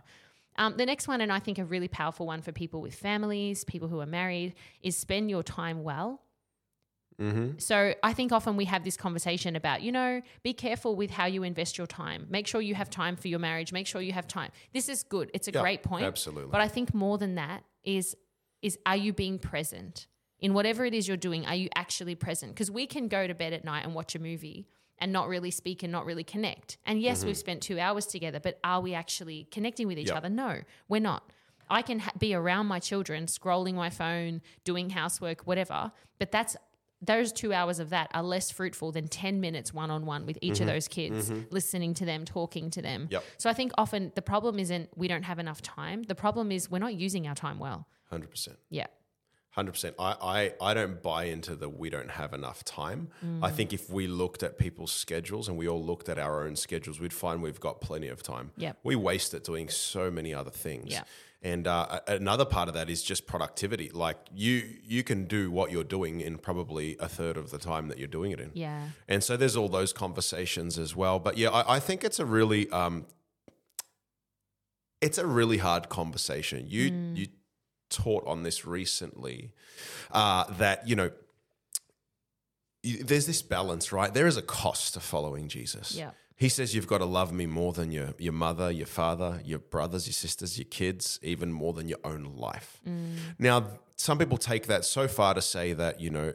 Um, 0.60 0.76
the 0.76 0.84
next 0.84 1.08
one, 1.08 1.22
and 1.22 1.32
I 1.32 1.38
think 1.38 1.58
a 1.58 1.64
really 1.64 1.88
powerful 1.88 2.26
one 2.26 2.42
for 2.42 2.52
people 2.52 2.82
with 2.82 2.94
families, 2.94 3.64
people 3.64 3.88
who 3.88 3.98
are 4.00 4.06
married, 4.06 4.54
is 4.82 4.94
spend 4.94 5.30
your 5.30 5.42
time 5.42 5.82
well. 5.82 6.20
Mm-hmm. 7.18 7.58
So 7.58 7.94
I 8.02 8.12
think 8.12 8.30
often 8.30 8.56
we 8.58 8.66
have 8.66 8.84
this 8.84 8.96
conversation 8.96 9.56
about, 9.56 9.80
you 9.80 9.90
know, 9.90 10.20
be 10.42 10.52
careful 10.52 10.96
with 10.96 11.10
how 11.10 11.24
you 11.24 11.44
invest 11.44 11.78
your 11.78 11.86
time. 11.86 12.26
Make 12.28 12.46
sure 12.46 12.60
you 12.60 12.74
have 12.74 12.90
time 12.90 13.16
for 13.16 13.28
your 13.28 13.38
marriage. 13.38 13.72
Make 13.72 13.86
sure 13.86 14.02
you 14.02 14.12
have 14.12 14.28
time. 14.28 14.50
This 14.74 14.90
is 14.90 15.02
good. 15.02 15.30
It's 15.32 15.48
a 15.48 15.52
Yeah, 15.52 15.62
great 15.62 15.82
point. 15.82 16.04
absolutely. 16.04 16.50
But 16.50 16.60
I 16.60 16.68
think 16.68 16.92
more 16.92 17.16
than 17.18 17.36
that 17.36 17.64
is 17.82 18.14
is 18.60 18.78
are 18.84 18.96
you 18.96 19.14
being 19.14 19.38
present 19.38 20.06
in 20.38 20.52
whatever 20.52 20.84
it 20.84 20.92
is 20.92 21.08
you're 21.08 21.16
doing? 21.16 21.46
Are 21.46 21.54
you 21.54 21.70
actually 21.74 22.14
present? 22.14 22.52
Because 22.52 22.70
we 22.70 22.86
can 22.86 23.08
go 23.08 23.26
to 23.26 23.34
bed 23.34 23.54
at 23.54 23.64
night 23.64 23.86
and 23.86 23.94
watch 23.94 24.14
a 24.14 24.18
movie 24.18 24.68
and 25.00 25.12
not 25.12 25.28
really 25.28 25.50
speak 25.50 25.82
and 25.82 25.90
not 25.90 26.04
really 26.06 26.24
connect. 26.24 26.76
And 26.86 27.00
yes, 27.00 27.18
mm-hmm. 27.18 27.28
we've 27.28 27.38
spent 27.38 27.62
two 27.62 27.78
hours 27.78 28.06
together, 28.06 28.40
but 28.40 28.58
are 28.62 28.80
we 28.80 28.94
actually 28.94 29.48
connecting 29.50 29.86
with 29.86 29.98
each 29.98 30.08
Yep. 30.08 30.16
other? 30.16 30.28
No, 30.28 30.60
we're 30.88 31.00
not. 31.00 31.30
I 31.68 31.82
can 31.82 32.00
ha- 32.00 32.12
be 32.18 32.34
around 32.34 32.66
my 32.66 32.80
children, 32.80 33.26
scrolling 33.26 33.74
my 33.74 33.90
phone, 33.90 34.42
doing 34.64 34.90
housework, 34.90 35.42
whatever, 35.42 35.92
but 36.18 36.32
that's 36.32 36.56
those 37.02 37.32
two 37.32 37.52
hours 37.52 37.78
of 37.78 37.90
that 37.90 38.10
are 38.12 38.22
less 38.22 38.50
fruitful 38.50 38.92
than 38.92 39.08
10 39.08 39.40
minutes 39.40 39.72
one 39.72 39.90
on 39.90 40.04
one 40.04 40.26
with 40.26 40.36
each 40.42 40.52
of 40.52 40.58
mm-hmm. 40.58 40.66
those 40.66 40.88
kids, 40.88 41.30
mm-hmm. 41.30 41.42
listening 41.50 41.94
to 41.94 42.04
them, 42.04 42.24
talking 42.24 42.70
to 42.70 42.82
them. 42.82 43.08
Yep. 43.10 43.24
So 43.38 43.48
I 43.48 43.54
think 43.54 43.72
often 43.78 44.12
the 44.14 44.22
problem 44.22 44.58
isn't 44.58 44.90
we 44.96 45.08
don't 45.08 45.22
have 45.22 45.38
enough 45.38 45.62
time. 45.62 46.02
The 46.02 46.14
problem 46.14 46.52
is 46.52 46.70
we're 46.70 46.78
not 46.78 46.94
using 46.94 47.26
our 47.26 47.34
time 47.34 47.58
well. 47.58 47.86
100%. 48.12 48.48
Yeah. 48.68 48.86
Hundred 49.52 49.72
percent. 49.72 49.96
I, 49.98 50.14
I 50.60 50.70
I 50.70 50.74
don't 50.74 51.02
buy 51.02 51.24
into 51.24 51.56
the 51.56 51.68
we 51.68 51.90
don't 51.90 52.10
have 52.10 52.32
enough 52.32 52.64
time. 52.64 53.08
Mm. 53.24 53.44
I 53.44 53.50
think 53.50 53.72
if 53.72 53.90
we 53.90 54.06
looked 54.06 54.44
at 54.44 54.58
people's 54.58 54.92
schedules 54.92 55.48
and 55.48 55.58
we 55.58 55.68
all 55.68 55.84
looked 55.84 56.08
at 56.08 56.20
our 56.20 56.44
own 56.44 56.54
schedules, 56.54 57.00
we'd 57.00 57.12
find 57.12 57.42
we've 57.42 57.58
got 57.58 57.80
plenty 57.80 58.06
of 58.08 58.22
time. 58.22 58.52
Yep. 58.56 58.78
We 58.84 58.94
waste 58.94 59.34
it 59.34 59.42
doing 59.42 59.68
so 59.68 60.08
many 60.08 60.32
other 60.32 60.52
things. 60.52 60.92
Yeah. 60.92 61.02
And 61.42 61.66
uh, 61.66 62.00
another 62.06 62.44
part 62.44 62.68
of 62.68 62.74
that 62.74 62.90
is 62.90 63.02
just 63.02 63.26
productivity. 63.26 63.90
Like 63.92 64.18
you 64.32 64.62
you 64.84 65.02
can 65.02 65.24
do 65.24 65.50
what 65.50 65.72
you're 65.72 65.82
doing 65.82 66.20
in 66.20 66.38
probably 66.38 66.96
a 67.00 67.08
third 67.08 67.36
of 67.36 67.50
the 67.50 67.58
time 67.58 67.88
that 67.88 67.98
you're 67.98 68.08
doing 68.08 68.30
it 68.30 68.40
in. 68.40 68.50
Yeah. 68.54 68.90
And 69.08 69.24
so 69.24 69.36
there's 69.36 69.56
all 69.56 69.68
those 69.68 69.92
conversations 69.92 70.78
as 70.78 70.94
well. 70.94 71.18
But 71.18 71.38
yeah, 71.38 71.48
I, 71.48 71.76
I 71.76 71.80
think 71.80 72.04
it's 72.04 72.20
a 72.20 72.26
really 72.26 72.70
um, 72.70 73.06
it's 75.00 75.18
a 75.18 75.26
really 75.26 75.58
hard 75.58 75.88
conversation. 75.88 76.66
You 76.68 77.12
you 77.14 77.26
taught 77.90 78.26
on 78.26 78.42
this 78.42 78.64
recently 78.64 79.52
uh, 80.12 80.44
that 80.58 80.88
you 80.88 80.96
know 80.96 81.10
you, 82.82 83.04
there's 83.04 83.26
this 83.26 83.42
balance, 83.42 83.92
right? 83.92 84.12
There 84.12 84.26
is 84.26 84.36
a 84.36 84.42
cost 84.42 84.94
to 84.94 85.00
following 85.00 85.48
Jesus. 85.48 85.94
Yeah. 85.94 86.10
He 86.36 86.48
says 86.48 86.74
you've 86.74 86.86
got 86.86 86.98
to 86.98 87.04
love 87.04 87.32
me 87.32 87.44
more 87.44 87.72
than 87.74 87.92
your 87.92 88.14
your 88.18 88.32
mother, 88.32 88.70
your 88.70 88.86
father, 88.86 89.40
your 89.44 89.58
brothers, 89.58 90.06
your 90.06 90.14
sisters, 90.14 90.56
your 90.56 90.64
kids, 90.64 91.18
even 91.22 91.52
more 91.52 91.74
than 91.74 91.86
your 91.86 91.98
own 92.02 92.32
life. 92.36 92.80
Now, 93.38 93.66
some 93.96 94.16
people 94.16 94.38
take 94.38 94.66
that 94.68 94.86
so 94.86 95.06
far 95.06 95.34
to 95.34 95.42
say 95.42 95.74
that, 95.74 96.00
you 96.00 96.08
know, 96.08 96.32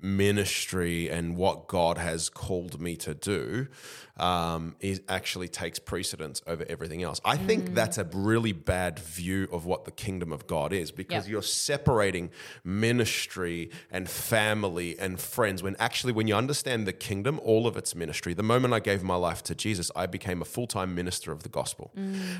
ministry 0.00 1.08
and 1.08 1.36
what 1.36 1.66
God 1.66 1.98
has 1.98 2.28
called 2.28 2.80
me 2.80 2.96
to 2.96 3.14
do 3.14 3.68
um, 4.16 4.76
is 4.80 5.00
actually 5.08 5.48
takes 5.48 5.78
precedence 5.78 6.40
over 6.46 6.64
everything 6.68 7.02
else. 7.02 7.20
I 7.24 7.36
think 7.36 7.74
that's 7.74 7.98
a 7.98 8.04
really 8.12 8.52
bad 8.52 8.98
view 8.98 9.48
of 9.50 9.64
what 9.66 9.84
the 9.86 9.90
kingdom 9.90 10.32
of 10.32 10.46
God 10.46 10.72
is 10.72 10.90
because 10.90 11.24
Yep. 11.24 11.28
you're 11.32 11.42
separating 11.42 12.30
ministry 12.64 13.70
and 13.90 14.08
family 14.08 14.98
and 14.98 15.18
friends 15.18 15.62
when 15.62 15.74
actually 15.78 16.12
when 16.12 16.28
you 16.28 16.34
understand 16.34 16.86
the 16.86 16.92
kingdom 16.92 17.40
all 17.42 17.66
of 17.66 17.76
its 17.76 17.94
ministry 17.94 18.34
the 18.34 18.42
moment 18.42 18.74
i 18.74 18.80
gave 18.80 19.02
my 19.02 19.14
life 19.14 19.42
to 19.42 19.54
jesus 19.54 19.90
i 19.96 20.06
became 20.06 20.42
a 20.42 20.44
full-time 20.44 20.94
minister 20.94 21.32
of 21.32 21.42
the 21.42 21.48
gospel 21.48 21.92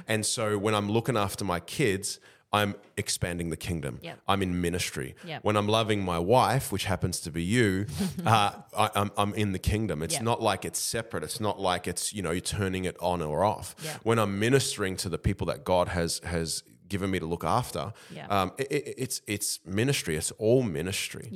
and 0.09 0.25
so 0.27 0.59
when 0.59 0.75
i'm 0.75 0.91
looking 0.91 1.17
after 1.17 1.45
my 1.45 1.61
kids 1.61 2.19
i'm 2.59 2.73
expanding 2.97 3.49
the 3.55 3.57
kingdom 3.69 3.95
Yep. 4.03 4.17
i'm 4.31 4.41
in 4.47 4.53
ministry 4.69 5.11
Yep. 5.31 5.39
when 5.47 5.57
i'm 5.57 5.69
loving 5.79 6.01
my 6.15 6.19
wife 6.37 6.67
which 6.75 6.85
happens 6.93 7.17
to 7.27 7.31
be 7.39 7.43
you 7.57 7.87
uh, 8.27 8.53
I, 8.77 8.87
I'm, 9.01 9.11
I'm 9.21 9.33
in 9.43 9.53
the 9.57 9.59
kingdom 9.73 9.97
it's 10.07 10.15
Yep. 10.15 10.23
not 10.31 10.39
like 10.51 10.65
it's 10.69 10.79
separate 10.97 11.23
it's 11.29 11.41
not 11.49 11.57
like 11.71 11.85
it's 11.93 12.05
you 12.17 12.23
know 12.25 12.33
you're 12.37 12.51
turning 12.61 12.85
it 12.91 12.97
on 13.01 13.19
or 13.23 13.39
off 13.55 13.67
when 14.09 14.19
i'm 14.23 14.39
ministering 14.47 14.95
to 15.05 15.09
the 15.15 15.19
people 15.29 15.47
that 15.51 15.61
god 15.65 15.87
has 15.89 16.21
has 16.25 16.63
given 16.95 17.11
me 17.11 17.19
to 17.19 17.27
look 17.35 17.45
after 17.61 17.93
um, 18.37 18.53
it, 18.59 18.69
it- 18.71 18.95
it's 19.05 19.19
it's 19.35 19.51
ministry. 19.81 20.15
It's 20.21 20.31
all 20.47 20.63
ministry. 20.81 21.27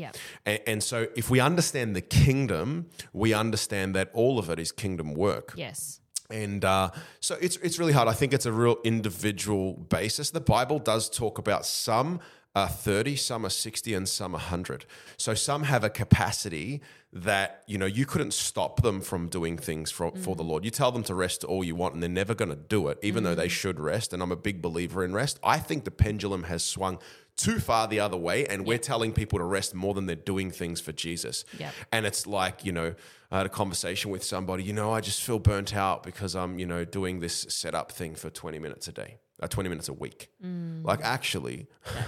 And, 0.47 0.61
and 0.71 0.83
so, 0.91 0.99
if 1.17 1.27
we 1.31 1.39
understand 1.41 1.97
the 1.97 2.03
kingdom, 2.03 2.69
we 3.13 3.29
understand 3.45 3.95
that 3.97 4.09
all 4.13 4.39
of 4.39 4.51
it 4.51 4.59
is 4.59 4.71
kingdom 4.73 5.09
work. 5.15 5.53
Yes. 5.57 6.01
And 6.31 6.65
uh, 6.65 6.91
so 7.21 7.37
it's 7.41 7.57
it's 7.59 7.79
really 7.79 7.93
hard. 7.93 8.09
I 8.09 8.13
think 8.13 8.33
it's 8.33 8.47
a 8.47 8.53
real 8.53 8.77
individual 8.85 9.75
basis. 9.75 10.31
The 10.31 10.41
Bible 10.41 10.79
does 10.79 11.09
talk 11.09 11.39
about 11.39 11.65
some 11.65 12.21
are 12.55 12.69
30, 12.69 13.17
some 13.17 13.47
are 13.47 13.51
60, 13.51 13.95
and 13.95 14.09
some 14.09 14.33
are 14.33 14.39
100. 14.39 14.85
So 15.17 15.35
some 15.35 15.65
have 15.65 15.85
a 15.85 15.91
capacity 15.91 16.81
that, 17.13 17.63
you 17.67 17.79
know, 17.79 17.87
you 17.87 18.05
couldn't 18.05 18.35
stop 18.35 18.83
them 18.83 19.01
from 19.01 19.29
doing 19.29 19.57
things 19.57 19.91
for, 19.91 20.13
for 20.17 20.35
the 20.35 20.43
Lord. 20.43 20.65
You 20.65 20.71
tell 20.71 20.91
them 20.91 21.03
to 21.05 21.15
rest 21.15 21.45
all 21.45 21.63
you 21.63 21.75
want, 21.75 21.95
and 21.95 22.03
they're 22.03 22.11
never 22.11 22.35
going 22.35 22.51
to 22.51 22.57
do 22.57 22.89
it, 22.89 22.99
even 23.03 23.23
though 23.23 23.35
they 23.35 23.49
should 23.49 23.79
rest. 23.79 24.13
And 24.13 24.23
I'm 24.23 24.33
a 24.33 24.37
big 24.37 24.61
believer 24.61 25.05
in 25.05 25.15
rest. 25.15 25.39
I 25.43 25.59
think 25.59 25.85
the 25.85 25.91
pendulum 25.91 26.45
has 26.45 26.65
swung 26.65 26.99
too 27.37 27.61
far 27.61 27.87
the 27.87 28.01
other 28.01 28.17
way, 28.17 28.47
and 28.47 28.67
we're 28.67 28.79
telling 28.79 29.13
people 29.13 29.39
to 29.39 29.45
rest 29.45 29.75
more 29.75 29.95
than 29.95 30.07
they're 30.07 30.17
doing 30.17 30.51
things 30.51 30.81
for 30.81 30.93
Jesus. 30.93 31.45
Yep. 31.59 31.73
And 31.93 32.05
it's 32.07 32.27
like, 32.27 32.65
you 32.65 32.73
know, 32.73 32.95
I 33.31 33.37
had 33.39 33.47
a 33.47 33.51
conversation 33.51 34.11
with 34.11 34.25
somebody, 34.25 34.63
you 34.65 34.73
know, 34.73 34.93
I 34.93 35.01
just 35.01 35.23
feel 35.23 35.39
burnt 35.39 35.75
out 35.77 36.03
because 36.03 36.35
I'm, 36.35 36.59
you 36.59 36.67
know, 36.67 36.85
doing 36.85 37.21
this 37.21 37.47
setup 37.51 37.93
thing 37.93 38.15
for 38.15 38.31
20 38.31 38.59
minutes 38.59 38.89
a 38.89 38.93
day, 38.93 39.19
uh, 39.43 39.49
20 39.49 39.69
minutes 39.69 39.89
a 39.89 39.93
week. 39.93 40.31
Like, 40.41 41.01
actually, 41.03 41.67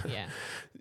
Yeah. 0.09 0.29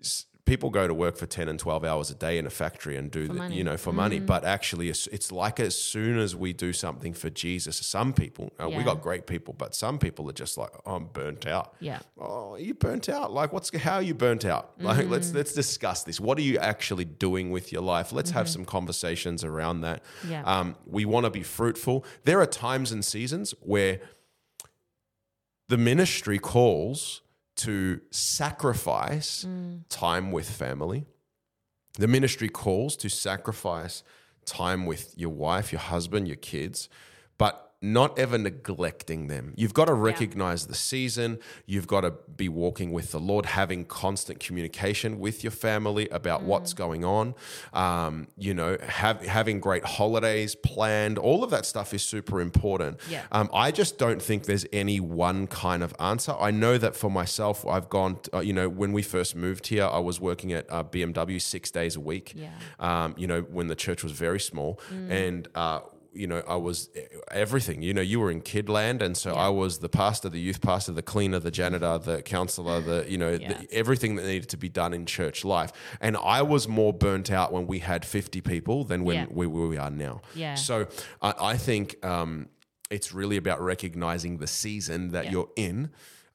people 0.46 0.70
go 0.70 0.88
to 0.88 0.94
work 0.94 1.16
for 1.16 1.26
10 1.26 1.48
and 1.48 1.58
12 1.58 1.84
hours 1.84 2.10
a 2.10 2.14
day 2.14 2.36
in 2.38 2.46
a 2.46 2.50
factory 2.50 2.96
and 2.96 3.10
do, 3.10 3.28
the, 3.28 3.48
you 3.48 3.62
know, 3.62 3.76
for 3.76 3.92
money. 3.92 4.18
But 4.18 4.44
actually, 4.44 4.88
it's, 4.88 5.06
it's 5.08 5.30
like 5.30 5.60
as 5.60 5.80
soon 5.80 6.18
as 6.18 6.34
we 6.34 6.52
do 6.52 6.72
something 6.72 7.12
for 7.12 7.30
Jesus, 7.30 7.76
some 7.76 8.12
people, 8.12 8.52
uh, 8.58 8.66
Yeah. 8.68 8.78
we 8.78 8.82
got 8.82 9.00
great 9.02 9.26
people, 9.26 9.54
but 9.56 9.74
some 9.74 9.98
people 9.98 10.28
are 10.28 10.32
just 10.34 10.58
like, 10.58 10.70
oh, 10.86 10.96
I'm 10.96 11.06
burnt 11.06 11.46
out. 11.46 11.74
Yeah. 11.78 12.00
Oh, 12.18 12.54
are 12.54 12.58
you 12.58 12.74
burnt 12.74 13.08
out? 13.08 13.32
Like, 13.32 13.52
what's 13.52 13.76
how 13.76 13.96
are 13.96 14.02
you 14.02 14.14
burnt 14.14 14.44
out? 14.44 14.72
Like, 14.80 14.98
Mm-hmm. 15.02 15.10
let's 15.12 15.32
let's 15.32 15.52
discuss 15.52 16.02
this. 16.04 16.18
What 16.18 16.36
are 16.38 16.42
you 16.42 16.58
actually 16.58 17.04
doing 17.04 17.50
with 17.50 17.70
your 17.70 17.82
life? 17.82 18.12
Let's 18.12 18.30
have 18.32 18.48
some 18.48 18.64
conversations 18.64 19.44
around 19.44 19.82
that. 19.82 20.02
Mm-hmm. 20.22 20.30
Yeah. 20.32 20.42
Um, 20.44 20.76
we 20.86 21.04
want 21.04 21.24
to 21.26 21.30
be 21.30 21.42
fruitful. 21.42 22.04
There 22.24 22.40
are 22.40 22.46
times 22.46 22.92
and 22.92 23.04
seasons 23.04 23.54
where 23.60 24.00
the 25.68 25.76
ministry 25.78 26.38
calls 26.38 27.22
to 27.64 28.00
sacrifice 28.10 29.44
Mm. 29.44 29.84
time 29.88 30.32
with 30.32 30.48
family. 30.48 31.06
The 31.98 32.06
ministry 32.08 32.48
calls 32.48 32.96
to 32.96 33.08
sacrifice 33.08 34.02
time 34.46 34.86
with 34.86 35.12
your 35.16 35.30
wife, 35.30 35.72
your 35.72 35.80
husband, 35.80 36.26
your 36.28 36.36
kids. 36.36 36.88
But 37.38 37.69
not 37.82 38.18
ever 38.18 38.36
neglecting 38.36 39.28
them. 39.28 39.54
You've 39.56 39.72
got 39.72 39.86
to 39.86 39.94
recognize 39.94 40.66
the 40.66 40.74
season. 40.74 41.38
You've 41.64 41.86
got 41.86 42.02
to 42.02 42.12
be 42.36 42.48
walking 42.48 42.92
with 42.92 43.10
the 43.10 43.20
Lord, 43.20 43.46
having 43.46 43.86
constant 43.86 44.38
communication 44.38 45.18
with 45.18 45.42
your 45.42 45.50
family 45.50 46.06
about 46.10 46.42
what's 46.42 46.74
going 46.74 47.06
on. 47.06 47.34
Um, 47.72 48.28
you 48.36 48.52
know, 48.52 48.76
have, 48.86 49.24
having 49.24 49.60
great 49.60 49.84
holidays 49.84 50.54
planned. 50.54 51.16
All 51.16 51.42
of 51.42 51.50
that 51.50 51.64
stuff 51.64 51.94
is 51.94 52.02
super 52.02 52.42
important. 52.42 53.00
Yeah. 53.08 53.22
Um, 53.32 53.48
I 53.54 53.70
just 53.70 53.96
don't 53.96 54.20
think 54.20 54.44
there's 54.44 54.66
any 54.74 55.00
one 55.00 55.46
kind 55.46 55.82
of 55.82 55.94
answer. 55.98 56.34
I 56.38 56.50
know 56.50 56.76
that 56.76 56.94
for 56.94 57.10
myself, 57.10 57.66
I've 57.66 57.88
gone. 57.88 58.18
Uh, 58.34 58.40
you 58.40 58.52
know, 58.52 58.68
when 58.68 58.92
we 58.92 59.02
first 59.02 59.34
moved 59.34 59.68
here, 59.68 59.84
I 59.84 59.98
was 59.98 60.20
working 60.20 60.52
at 60.52 60.66
uh, 60.70 60.84
BMW 60.84 61.40
six 61.40 61.70
days 61.70 61.96
a 61.96 62.00
week. 62.00 62.34
Yeah. 62.36 62.50
Um, 62.78 63.14
you 63.16 63.26
know, 63.26 63.40
when 63.40 63.68
the 63.68 63.74
church 63.74 64.02
was 64.02 64.12
very 64.12 64.40
small, 64.40 64.78
and 64.90 65.48
uh, 65.54 65.80
you 66.12 66.26
know, 66.26 66.42
I 66.48 66.56
was 66.56 66.90
everything. 67.30 67.82
You 67.82 67.94
know, 67.94 68.00
you 68.00 68.20
were 68.20 68.30
in 68.30 68.40
kidland, 68.42 69.02
and 69.02 69.16
so 69.16 69.34
I 69.34 69.48
was 69.48 69.78
the 69.78 69.88
pastor, 69.88 70.28
the 70.28 70.40
youth 70.40 70.60
pastor, 70.60 70.92
the 70.92 71.02
cleaner, 71.02 71.38
the 71.38 71.50
janitor, 71.50 71.98
the 71.98 72.22
counselor, 72.22 72.80
the 72.80 73.06
you 73.08 73.16
know, 73.18 73.30
Yeah. 73.32 73.52
the, 73.60 73.72
everything 73.72 74.16
that 74.16 74.26
needed 74.26 74.48
to 74.50 74.56
be 74.56 74.68
done 74.68 74.92
in 74.92 75.06
church 75.06 75.44
life. 75.44 75.72
And 76.00 76.16
I 76.16 76.42
was 76.42 76.66
more 76.68 76.92
burnt 76.92 77.30
out 77.30 77.52
when 77.52 77.66
we 77.66 77.78
had 77.80 78.04
fifty 78.04 78.40
people 78.40 78.84
than 78.84 79.04
when 79.04 79.16
Yeah. 79.16 79.26
we 79.30 79.46
where 79.46 79.66
we 79.68 79.76
are 79.76 79.90
now. 79.90 80.22
Yeah. 80.34 80.54
So 80.54 80.86
I, 81.22 81.34
I 81.52 81.56
think 81.56 82.04
um, 82.04 82.48
it's 82.90 83.12
really 83.14 83.36
about 83.36 83.60
recognizing 83.60 84.38
the 84.38 84.46
season 84.46 85.10
that 85.12 85.26
Yeah. 85.26 85.30
you're 85.32 85.50
in. 85.56 85.90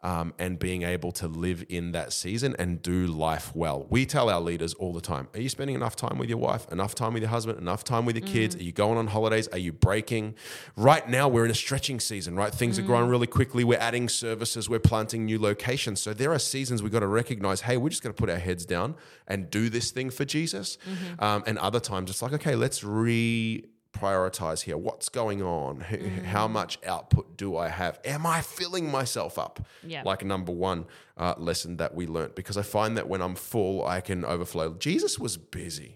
Um, 0.06 0.36
and 0.38 0.60
being 0.60 0.84
able 0.84 1.12
to 1.14 1.28
live 1.28 1.66
in 1.68 1.94
that 1.94 2.14
season 2.14 2.56
and 2.60 2.80
do 2.80 3.08
life 3.08 3.56
well. 3.56 3.88
We 3.90 4.06
tell 4.06 4.30
our 4.30 4.40
leaders 4.40 4.76
all 4.76 4.94
the 4.94 5.02
time 5.02 5.28
Are 5.34 5.42
you 5.42 5.50
spending 5.50 5.76
enough 5.76 5.96
time 5.96 6.20
with 6.20 6.30
your 6.30 6.38
wife, 6.38 6.72
enough 6.72 6.94
time 6.94 7.14
with 7.14 7.24
your 7.24 7.32
husband, 7.32 7.58
enough 7.58 7.84
time 7.84 8.06
with 8.06 8.16
your 8.16 8.28
kids? 8.28 8.56
Are 8.56 8.62
you 8.62 8.72
going 8.72 9.00
on 9.00 9.08
holidays? 9.08 9.48
Are 9.48 9.58
you 9.58 9.74
breaking? 9.74 10.36
Right 10.76 11.10
now, 11.10 11.28
we're 11.28 11.46
in 11.46 11.50
a 11.50 11.56
stretching 11.56 12.00
season, 12.00 12.36
right? 12.36 12.54
Things 12.54 12.78
are 12.78 12.84
growing 12.84 13.10
really 13.10 13.26
quickly. 13.26 13.64
We're 13.64 13.80
adding 13.80 14.08
services, 14.08 14.70
we're 14.70 14.80
planting 14.80 15.26
new 15.26 15.40
locations. 15.40 16.02
So 16.02 16.14
there 16.14 16.32
are 16.32 16.40
seasons 16.40 16.84
we've 16.84 16.92
got 16.92 17.00
to 17.00 17.08
recognize 17.08 17.62
hey, 17.62 17.78
we're 17.78 17.90
just 17.90 18.04
going 18.04 18.14
to 18.14 18.20
put 18.20 18.30
our 18.30 18.38
heads 18.38 18.64
down 18.64 18.94
and 19.28 19.50
do 19.50 19.70
this 19.70 19.90
thing 19.90 20.12
for 20.12 20.24
Jesus. 20.24 20.78
Um, 21.20 21.44
and 21.48 21.58
other 21.58 21.80
times, 21.80 22.12
it's 22.12 22.22
like, 22.22 22.34
okay, 22.34 22.56
let's 22.56 22.84
re 22.84 23.66
prioritize 24.00 24.62
here. 24.68 24.78
What's 24.78 25.10
going 25.10 25.42
on? 25.42 25.74
Mm. 25.80 26.24
how 26.36 26.48
much 26.48 26.74
output 26.86 27.25
do 27.38 27.48
i 27.66 27.68
have? 27.70 28.00
Am 28.06 28.25
i 28.25 28.42
filling 28.42 28.86
myself 29.00 29.34
up? 29.46 29.56
Yeah. 29.94 30.02
like 30.06 30.22
number 30.25 30.52
one 30.52 30.86
uh, 31.18 31.34
lesson 31.38 31.78
that 31.78 31.92
we 31.96 32.06
learned 32.16 32.34
because 32.36 32.58
i 32.58 32.62
find 32.78 32.92
that 32.98 33.08
when 33.12 33.22
i'm 33.22 33.36
full 33.36 33.86
i 33.86 34.02
can 34.02 34.20
overflow. 34.25 34.68
Jesus 34.90 35.14
was 35.25 35.38
busy. 35.38 35.92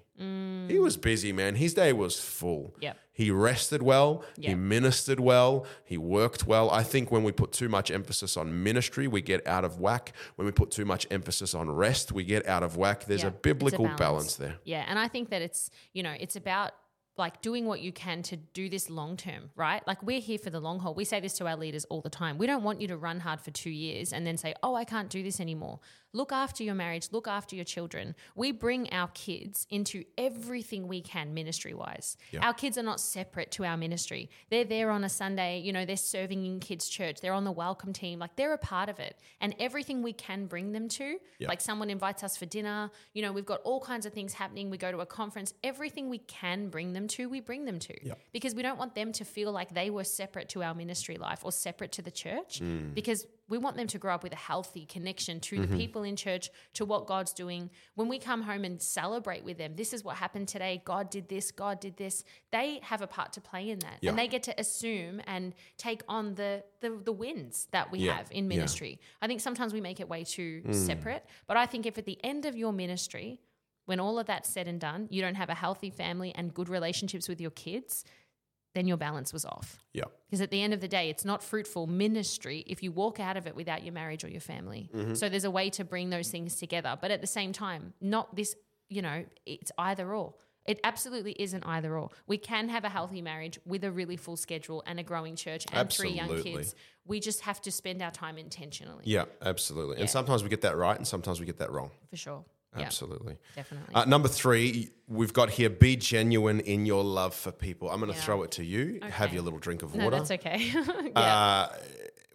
He 0.74 0.77
was 0.77 0.98
busy 0.98 1.32
man. 1.32 1.56
His 1.56 1.74
day 1.74 1.91
was 1.94 2.20
full. 2.20 2.65
Mm. 2.77 2.84
Yep. 2.86 2.98
he 3.22 3.32
rested 3.32 3.82
well. 3.82 4.12
He 4.38 4.53
ministered 4.53 5.20
well. 5.20 5.65
He 5.91 5.98
worked 5.98 6.41
well. 6.46 6.70
I 6.82 6.84
think 6.84 7.06
when 7.13 7.24
we 7.27 7.32
put 7.32 7.51
too 7.62 7.70
much 7.77 7.89
emphasis 8.00 8.36
on 8.41 8.46
ministry 8.70 9.08
we 9.08 9.22
get 9.22 9.41
out 9.48 9.63
of 9.65 9.79
whack. 9.79 10.06
When 10.36 10.46
we 10.46 10.51
put 10.51 10.70
too 10.72 10.86
much 10.94 11.03
emphasis 11.18 11.51
on 11.56 11.65
rest 11.86 12.12
we 12.12 12.24
get 12.36 12.44
out 12.53 12.63
of 12.68 12.72
whack. 12.82 13.00
There's 13.06 13.22
Yeah, 13.24 13.27
a 13.27 13.29
it's 13.29 13.38
a 13.38 13.48
biblical 13.50 13.86
balance. 13.86 14.00
balance 14.00 14.36
there. 14.44 14.56
Yeah, 14.74 14.84
and 14.89 14.98
I 15.00 15.08
think 15.08 15.29
that 15.29 15.41
it's 15.41 15.62
you 15.94 16.03
know 16.06 16.15
it's 16.24 16.36
about 16.36 16.72
like 17.20 17.42
doing 17.42 17.66
what 17.66 17.82
you 17.82 17.92
can 17.92 18.24
to 18.24 18.38
do 18.38 18.70
this 18.70 18.90
long 18.90 19.18
term, 19.18 19.52
right? 19.56 19.86
Like 19.86 20.02
we're 20.02 20.22
here 20.22 20.40
for 20.40 20.50
the 20.50 20.60
long 20.60 20.80
haul. 20.80 20.94
We 20.96 21.04
say 21.04 21.20
this 21.20 21.34
to 21.34 21.48
our 21.48 21.56
leaders 21.56 21.86
all 21.86 22.02
the 22.02 22.10
time. 22.10 22.38
We 22.38 22.48
don't 22.48 22.64
want 22.64 22.82
you 22.82 22.88
to 22.88 22.98
run 22.98 23.20
hard 23.20 23.42
for 23.42 23.52
two 23.52 23.70
years 23.70 24.14
and 24.14 24.26
then 24.26 24.38
say, 24.38 24.56
"Oh, 24.64 24.74
I 24.74 24.86
can't 24.86 25.10
do 25.10 25.22
this 25.22 25.40
anymore." 25.40 25.80
Look 26.13 26.32
after 26.32 26.63
your 26.63 26.75
marriage. 26.75 27.10
Look 27.12 27.28
after 27.28 27.56
your 27.56 27.66
children. 27.66 28.16
We 28.36 28.51
bring 28.51 28.92
our 28.92 29.10
kids 29.10 29.68
into 29.70 30.04
everything 30.18 30.88
we 30.88 31.01
can 31.01 31.34
ministry 31.34 31.74
wise. 31.74 32.18
Our 32.42 32.54
kids 32.54 32.78
are 32.78 32.84
not 32.84 33.00
separate 33.00 33.51
to 33.51 33.66
our 33.66 33.78
ministry. 33.78 34.30
They're 34.50 34.66
there 34.66 34.89
on 34.89 35.04
a 35.04 35.10
Sunday. 35.10 35.60
You 35.60 35.72
know, 35.72 35.86
they're 35.86 35.98
serving 35.98 36.46
in 36.46 36.60
kids' 36.60 36.89
church. 36.89 37.22
They're 37.22 37.34
on 37.34 37.44
the 37.44 37.51
welcome 37.51 37.94
team. 37.94 38.20
Like 38.20 38.36
they're 38.36 38.54
a 38.54 38.58
part 38.58 38.89
of 38.89 39.00
it. 39.00 39.20
And 39.39 39.56
everything 39.60 40.01
we 40.01 40.13
can 40.13 40.48
bring 40.48 40.72
them 40.72 40.88
to, 40.89 41.18
like 41.42 41.62
someone 41.62 41.89
invites 41.89 42.24
us 42.24 42.36
for 42.38 42.46
dinner. 42.46 42.89
You 43.13 43.22
know, 43.22 43.32
we've 43.32 43.46
got 43.46 43.62
all 43.62 43.80
kinds 43.80 44.06
of 44.06 44.13
things 44.13 44.34
happening. 44.34 44.70
We 44.70 44.78
go 44.78 44.92
to 44.92 45.00
a 45.00 45.06
conference. 45.06 45.54
Everything 45.63 46.10
we 46.10 46.20
can 46.20 46.70
bring 46.70 46.94
them 46.94 47.08
to, 47.10 47.30
we 47.30 47.39
bring 47.39 47.66
them 47.66 47.78
to. 47.80 47.94
Because 48.34 48.56
we 48.56 48.63
don't 48.63 48.80
want 48.80 48.96
them 48.96 49.12
to 49.13 49.24
feel 49.25 49.51
like 49.51 49.74
they 49.74 49.89
were 49.89 50.04
separate 50.04 50.50
to 50.50 50.63
our 50.63 50.74
ministry 50.74 51.18
life 51.18 51.42
or 51.44 51.51
separate 51.51 51.92
to 51.94 52.01
the 52.01 52.12
church. 52.12 52.62
Mm. 52.62 52.96
Because 52.96 53.28
we 53.50 53.58
want 53.58 53.75
them 53.75 53.88
to 53.88 53.98
grow 53.98 54.13
up 54.13 54.24
with 54.24 54.34
a 54.34 54.38
healthy 54.38 54.86
connection 54.86 55.39
to 55.41 55.58
the 55.58 55.68
mm-hmm. 55.68 55.77
people 55.77 56.03
in 56.03 56.15
church, 56.15 56.50
to 56.75 56.86
what 56.86 57.08
God's 57.08 57.34
doing. 57.34 57.70
When 57.96 58.08
we 58.08 58.20
come 58.20 58.44
home 58.44 58.63
and 58.63 58.82
celebrate 58.82 59.44
with 59.44 59.58
them, 59.58 59.74
this 59.75 59.91
is 59.94 60.03
what 60.03 60.18
happened 60.18 60.48
today. 60.48 60.82
God 60.86 61.10
did 61.10 61.27
this, 61.27 61.51
God 61.51 61.79
did 61.79 61.98
this. 61.98 62.24
They 62.51 62.79
have 62.84 63.01
a 63.01 63.08
part 63.08 63.34
to 63.34 63.41
play 63.41 63.70
in 63.70 63.79
that. 63.79 63.98
Yeah. 64.01 64.12
And 64.12 64.20
they 64.20 64.27
get 64.27 64.44
to 64.44 64.60
assume 64.60 65.22
and 65.27 65.53
take 65.77 66.01
on 66.08 66.36
the 66.36 66.63
the, 66.82 66.98
the 67.03 67.12
wins 67.12 67.68
that 67.72 67.91
we 67.91 68.00
Yeah. 68.00 68.18
have 68.18 68.32
in 68.32 68.46
Yeah. 68.46 68.58
ministry. 68.58 69.00
I 69.22 69.27
think 69.27 69.41
sometimes 69.41 69.74
we 69.74 69.82
make 69.82 70.00
it 70.00 70.08
way 70.08 70.24
too 70.24 70.62
mm. 70.65 70.74
separate. 70.74 71.25
But 71.48 71.58
I 71.58 71.65
think 71.65 71.86
if 71.86 71.98
at 71.98 72.06
the 72.06 72.18
end 72.24 72.46
of 72.46 72.56
your 72.56 72.72
ministry, 72.72 73.41
when 73.86 74.00
all 74.00 74.20
of 74.20 74.27
that's 74.27 74.48
said 74.48 74.68
and 74.68 74.79
done, 74.79 75.08
you 75.10 75.22
don't 75.22 75.36
have 75.36 75.50
a 75.50 75.56
healthy 75.56 75.89
family 75.89 76.32
and 76.36 76.53
good 76.53 76.70
relationships 76.70 77.27
with 77.27 77.41
your 77.41 77.51
kids, 77.51 78.06
then 78.79 78.88
your 78.88 78.98
balance 78.98 79.33
was 79.33 79.45
off. 79.45 79.77
yeah 79.93 80.05
Because 80.27 80.41
at 80.41 80.51
the 80.51 80.62
end 80.63 80.74
of 80.74 80.79
the 80.79 80.88
day, 80.88 81.09
it's 81.09 81.25
not 81.25 81.43
fruitful 81.43 81.86
ministry 81.86 82.63
if 82.65 82.81
you 82.81 82.91
walk 82.93 83.19
out 83.19 83.36
of 83.38 83.45
it 83.45 83.55
without 83.55 83.83
your 83.83 83.93
marriage 83.93 84.24
or 84.24 84.29
your 84.29 84.41
family. 84.41 84.89
Mm-hmm. 84.95 85.13
So 85.15 85.27
there's 85.27 85.43
a 85.43 85.51
way 85.51 85.69
to 85.71 85.83
bring 85.83 86.09
those 86.09 86.29
things 86.29 86.55
together. 86.55 86.98
But 87.00 87.12
at 87.12 87.19
the 87.19 87.27
same 87.27 87.51
time, 87.51 87.93
not 88.00 88.36
this, 88.36 88.55
you 88.88 89.01
know, 89.01 89.25
it's 89.45 89.71
either 89.77 90.15
or. 90.15 90.33
It 90.65 90.79
absolutely 90.83 91.36
isn't 91.39 91.63
either 91.65 91.98
or. 91.98 92.09
We 92.27 92.38
can 92.38 92.69
have 92.69 92.83
a 92.86 92.89
healthy 92.89 93.21
marriage 93.21 93.59
with 93.65 93.83
a 93.83 93.91
really 93.91 94.17
full 94.17 94.38
schedule 94.38 94.83
and 94.86 95.00
a 95.00 95.03
growing 95.03 95.36
church 95.36 95.65
and 95.74 95.91
three 95.91 96.12
young 96.12 96.41
kids. 96.41 96.75
We 97.05 97.19
just 97.19 97.41
have 97.41 97.59
to 97.62 97.71
spend 97.71 98.01
our 98.01 98.12
time 98.12 98.38
intentionally 98.38 99.03
Yeah, 99.05 99.25
absolutely. 99.41 99.95
Yeah. 99.95 100.01
And 100.01 100.09
sometimes 100.09 100.43
we 100.43 100.50
get 100.50 100.62
that 100.62 100.77
right 100.77 100.95
and 100.95 101.07
sometimes 101.07 101.39
we 101.39 101.45
get 101.45 101.57
that 101.57 101.71
wrong. 101.71 101.91
for 102.09 102.17
sure. 102.17 102.45
Absolutely. 102.76 103.38
definitely. 103.56 103.96
Uh, 103.96 104.06
number 104.06 104.28
three, 104.28 104.90
we've 105.08 105.34
got 105.34 105.50
here 105.50 105.70
be 105.70 105.96
genuine 105.96 106.60
in 106.62 106.86
your 106.86 107.04
love 107.04 107.34
for 107.34 107.52
people. 107.52 107.90
I'm 107.90 108.00
going 108.00 108.12
to 108.12 108.18
Yeah. 108.18 108.24
throw 108.24 108.44
it 108.44 108.52
to 108.52 108.64
you. 108.64 109.00
Have 109.10 109.34
your 109.34 109.42
little 109.42 109.60
drink 109.60 109.82
of 109.84 109.96
water. 109.96 110.10
no, 110.12 110.18
that's 110.18 110.32
okay. 110.32 110.72
yeah. 110.76 111.20
uh, 111.20 111.70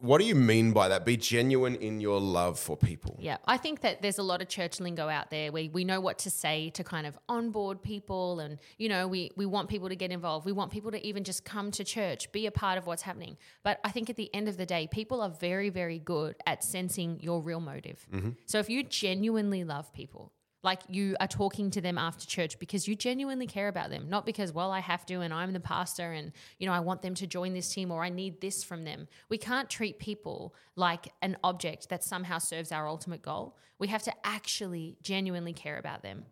what 0.04 0.20
do 0.20 0.26
you 0.26 0.34
mean 0.34 0.72
by 0.72 0.88
that? 0.88 1.06
Be 1.06 1.16
genuine 1.16 1.76
in 1.76 1.98
your 1.98 2.20
love 2.20 2.58
for 2.58 2.76
people. 2.76 3.16
Yeah, 3.18 3.38
I 3.46 3.56
think 3.56 3.80
that 3.80 4.02
there's 4.02 4.18
a 4.18 4.22
lot 4.22 4.42
of 4.42 4.48
church 4.48 4.78
lingo 4.78 5.08
out 5.08 5.30
there 5.30 5.50
where 5.50 5.66
we 5.72 5.82
know 5.82 5.98
what 5.98 6.18
to 6.20 6.30
say 6.30 6.68
to 6.70 6.84
kind 6.84 7.06
of 7.06 7.18
onboard 7.26 7.82
people, 7.82 8.40
and 8.40 8.58
you 8.76 8.90
know, 8.90 9.08
we 9.08 9.30
we 9.34 9.46
want 9.46 9.70
people 9.70 9.88
to 9.88 9.96
get 9.96 10.12
involved. 10.12 10.44
We 10.44 10.52
want 10.52 10.70
people 10.70 10.90
to 10.90 11.04
even 11.06 11.24
just 11.24 11.46
come 11.46 11.70
to 11.70 11.84
church, 11.84 12.30
be 12.32 12.44
a 12.44 12.50
part 12.50 12.76
of 12.76 12.86
what's 12.86 13.00
happening. 13.00 13.38
But 13.62 13.80
I 13.82 13.90
think 13.90 14.10
at 14.10 14.16
the 14.16 14.32
end 14.34 14.46
of 14.46 14.58
the 14.58 14.66
day, 14.66 14.86
people 14.90 15.22
are 15.22 15.30
very, 15.30 15.70
very 15.70 15.98
good 15.98 16.36
at 16.46 16.62
sensing 16.62 17.18
your 17.20 17.40
real 17.40 17.60
motive. 17.60 18.06
Mm-hmm. 18.12 18.30
So 18.44 18.58
if 18.58 18.68
you 18.68 18.82
genuinely 18.82 19.64
love 19.64 19.90
people, 19.94 20.32
like 20.64 20.80
you 20.88 21.16
are 21.20 21.28
talking 21.28 21.70
to 21.70 21.80
them 21.80 21.98
after 21.98 22.26
church 22.26 22.58
because 22.58 22.88
you 22.88 22.96
genuinely 22.96 23.46
care 23.46 23.68
about 23.68 23.90
them, 23.90 24.08
not 24.08 24.24
because, 24.24 24.52
well, 24.52 24.70
I 24.70 24.80
have 24.80 25.04
to 25.06 25.20
and 25.20 25.32
I'm 25.32 25.52
the 25.52 25.60
pastor 25.60 26.12
and, 26.12 26.32
you 26.58 26.66
know, 26.66 26.72
I 26.72 26.80
want 26.80 27.02
them 27.02 27.14
to 27.16 27.26
join 27.26 27.52
this 27.52 27.72
team 27.72 27.90
or 27.90 28.02
I 28.02 28.08
need 28.08 28.40
this 28.40 28.64
from 28.64 28.84
them. 28.84 29.06
We 29.28 29.38
can't 29.38 29.68
treat 29.68 29.98
people 29.98 30.54
like 30.74 31.12
an 31.22 31.36
object 31.44 31.90
that 31.90 32.02
somehow 32.02 32.38
serves 32.38 32.72
our 32.72 32.88
ultimate 32.88 33.22
goal. 33.22 33.56
We 33.78 33.88
have 33.88 34.02
to 34.04 34.12
actually 34.24 34.96
genuinely 35.02 35.52
care 35.52 35.76
about 35.76 36.02
them. 36.02 36.24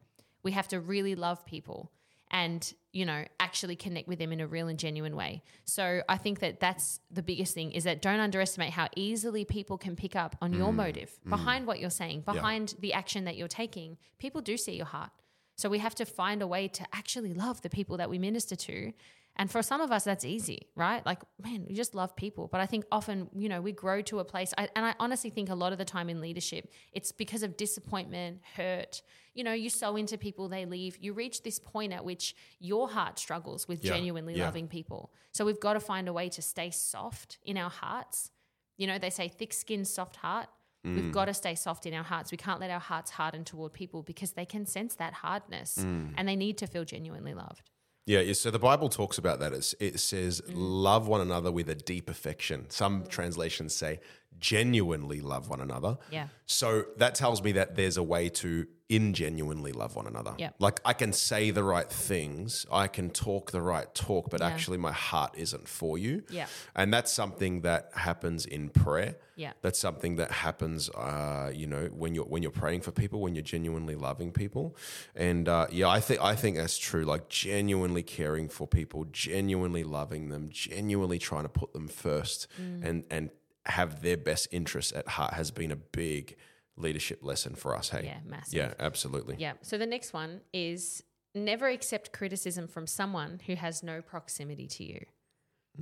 We 0.43 0.53
have 0.53 0.69
to 0.69 0.81
really 0.81 1.15
love 1.15 1.45
people 1.45 1.93
and 2.33 2.75
you 2.93 3.07
know 3.07 3.25
actually 3.39 3.77
connect 3.77 4.09
with 4.09 4.19
them 4.19 4.33
in 4.33 4.41
a 4.41 4.47
real 4.47 4.69
and 4.69 4.79
genuine 4.79 5.15
way. 5.15 5.43
So 5.65 6.03
i 6.09 6.17
think 6.17 6.41
that 6.41 6.61
that's 6.61 7.01
the 7.11 7.23
biggest 7.23 7.55
thing 7.55 7.73
is 7.73 7.85
that 7.85 8.03
don't 8.03 8.21
underestimate 8.21 8.71
how 8.71 8.89
easily 8.97 9.45
people 9.45 9.79
can 9.79 9.95
pick 9.95 10.17
up 10.17 10.37
on 10.41 10.53
your 10.53 10.73
mm. 10.73 10.77
motive 10.77 11.11
mm. 11.27 11.31
behind 11.31 11.67
what 11.67 11.79
you're 11.79 11.91
saying 11.91 12.23
behind 12.23 12.75
the 12.81 12.93
action 12.93 13.25
that 13.25 13.37
you're 13.37 13.49
taking. 13.49 13.99
People 14.19 14.41
do 14.41 14.57
see 14.57 14.77
your 14.77 14.87
heart. 14.87 15.11
So 15.57 15.69
we 15.69 15.79
have 15.79 15.95
to 15.97 16.05
find 16.05 16.43
a 16.43 16.47
way 16.47 16.67
to 16.69 16.85
actually 16.93 17.35
love 17.35 17.61
the 17.63 17.71
people 17.71 17.99
that 17.99 18.11
we 18.11 18.19
minister 18.19 18.57
to 18.57 18.93
and 19.37 19.51
for 19.51 19.63
some 19.63 19.81
of 19.81 19.91
us 19.91 20.05
that's 20.05 20.25
easy 20.25 20.69
right 20.77 21.05
like 21.07 21.21
man 21.43 21.65
we 21.69 21.75
just 21.75 21.95
love 21.95 22.15
people 22.17 22.49
but 22.49 22.61
i 22.61 22.67
think 22.67 22.85
often 22.93 23.29
you 23.35 23.49
know 23.49 23.61
we 23.61 23.73
grow 23.73 24.01
to 24.03 24.19
a 24.19 24.25
place 24.25 24.53
I, 24.59 24.69
and 24.77 24.85
i 24.85 24.95
honestly 24.99 25.31
think 25.31 25.49
a 25.49 25.55
lot 25.55 25.73
of 25.73 25.79
the 25.79 25.85
time 25.85 26.09
in 26.11 26.21
leadership 26.21 26.71
it's 26.93 27.13
because 27.13 27.43
of 27.43 27.57
disappointment 27.57 28.41
hurt 28.57 29.03
you 29.35 29.43
know 29.45 29.53
you 29.53 29.71
sow 29.71 29.97
into 29.97 30.19
people 30.19 30.49
they 30.49 30.67
leave 30.67 30.99
you 31.01 31.13
reach 31.13 31.43
this 31.43 31.59
point 31.59 31.93
at 31.93 32.05
which 32.05 32.35
your 32.59 32.89
heart 32.91 33.19
struggles 33.19 33.67
with 33.67 33.85
Yeah, 33.85 33.93
genuinely 33.95 34.37
yeah. 34.37 34.45
loving 34.45 34.69
people 34.69 35.11
so 35.33 35.45
we've 35.45 35.61
got 35.61 35.75
to 35.75 35.81
find 35.81 36.09
a 36.09 36.13
way 36.13 36.29
to 36.29 36.43
stay 36.43 36.71
soft 36.71 37.39
in 37.45 37.57
our 37.57 37.71
hearts 37.71 38.31
you 38.77 38.87
know 38.87 38.99
they 38.99 39.11
say 39.11 39.29
thick 39.29 39.53
skin 39.53 39.85
soft 39.85 40.17
heart 40.17 40.49
Mm. 40.85 40.97
We've 40.97 41.13
got 41.13 41.27
to 41.27 41.35
stay 41.35 41.55
soft 41.55 41.87
in 41.87 41.95
our 41.95 42.03
hearts. 42.03 42.33
We 42.33 42.37
can't 42.39 42.59
let 42.59 42.69
our 42.69 42.81
hearts 42.81 43.13
harden 43.13 43.45
toward 43.45 43.73
people 43.73 44.03
because 44.03 44.33
they 44.33 44.45
can 44.45 44.67
sense 44.67 44.97
that 44.97 45.13
hardness 45.13 45.79
Mm. 45.79 46.15
and 46.17 46.27
they 46.29 46.35
need 46.35 46.59
to 46.59 46.67
feel 46.67 46.85
genuinely 46.85 47.35
loved. 47.35 47.71
Yeah, 48.05 48.33
so 48.33 48.51
the 48.51 48.59
Bible 48.59 48.89
talks 48.89 49.17
about 49.17 49.39
that. 49.41 49.53
It's, 49.53 49.75
it 49.79 50.01
says, 50.01 50.41
Mm. 50.41 50.53
love 50.57 51.07
one 51.07 51.21
another 51.21 51.53
with 51.53 51.69
a 51.69 51.75
deep 51.77 52.09
affection. 52.11 52.67
Some 52.69 53.05
translations 53.07 53.75
say 53.77 54.01
genuinely 54.41 55.21
love 55.21 55.49
one 55.49 55.61
another. 55.61 55.99
Yeah. 56.11 56.29
So 56.47 56.85
that 56.97 57.15
tells 57.15 57.43
me 57.43 57.53
that 57.53 57.77
there's 57.77 57.97
a 57.97 58.03
way 58.03 58.29
to 58.31 58.67
ingenuinely 58.89 59.73
love 59.73 59.97
one 59.97 60.07
another. 60.07 60.35
Yeah. 60.39 60.51
Like 60.59 60.79
I 60.85 60.93
can 60.93 61.15
say 61.15 61.51
the 61.51 61.65
right 61.65 61.89
things, 61.89 62.67
I 62.71 62.89
can 62.89 63.09
talk 63.09 63.51
the 63.51 63.63
right 63.63 63.93
talk, 63.95 64.29
but 64.31 64.41
Yeah. 64.41 64.49
actually 64.49 64.77
my 64.79 64.93
heart 64.93 65.33
isn't 65.37 65.67
for 65.67 65.97
you. 65.97 66.25
Yeah. 66.29 66.47
And 66.75 66.93
that's 66.93 67.11
something 67.11 67.63
that 67.63 67.91
happens 67.95 68.45
in 68.45 68.69
prayer. 68.69 69.17
Yeah. 69.35 69.53
That's 69.63 69.79
something 69.79 70.17
that 70.17 70.31
happens, 70.31 70.91
uh, 70.91 71.51
you 71.55 71.67
know, 71.67 71.87
when 71.87 72.15
you're 72.15 72.27
when 72.27 72.43
you're 72.43 72.53
praying 72.53 72.83
for 72.83 72.91
people, 72.93 73.21
when 73.21 73.35
you're 73.35 73.43
genuinely 73.57 73.95
loving 73.97 74.31
people, 74.31 74.77
and 75.17 75.49
uh, 75.49 75.69
yeah, 75.71 75.89
I 75.89 76.01
think 76.01 76.21
I 76.21 76.37
think 76.37 76.57
that's 76.59 76.77
true. 76.77 77.05
Like 77.05 77.31
genuinely 77.31 78.03
caring 78.03 78.49
for 78.51 78.67
people, 78.69 79.07
genuinely 79.11 79.85
loving 79.85 80.29
them, 80.29 80.49
genuinely 80.51 81.19
trying 81.19 81.45
to 81.45 81.49
put 81.49 81.73
them 81.73 81.89
first, 81.89 82.47
Mm. 82.61 82.85
and 82.89 83.05
and 83.11 83.31
have 83.67 84.03
their 84.03 84.17
best 84.17 84.49
interests 84.51 84.93
at 84.93 85.07
heart 85.09 85.35
has 85.35 85.51
been 85.51 85.71
a 85.71 85.77
big 85.77 86.37
leadership 86.77 87.21
lesson 87.23 87.55
for 87.55 87.77
us. 87.77 87.91
Hey, 87.91 88.05
Yeah, 88.05 88.19
massive. 88.27 88.55
yeah, 88.55 88.75
absolutely. 88.81 89.37
Yeah. 89.39 89.53
So 89.63 89.79
the 89.79 89.87
next 89.87 90.13
one 90.13 90.41
is 90.53 91.03
never 91.35 91.69
accept 91.69 92.13
criticism 92.13 92.67
from 92.67 92.87
someone 92.87 93.41
who 93.47 93.55
has 93.55 93.83
no 93.83 94.03
proximity 94.03 94.67
to 94.69 94.85
you. 94.85 95.05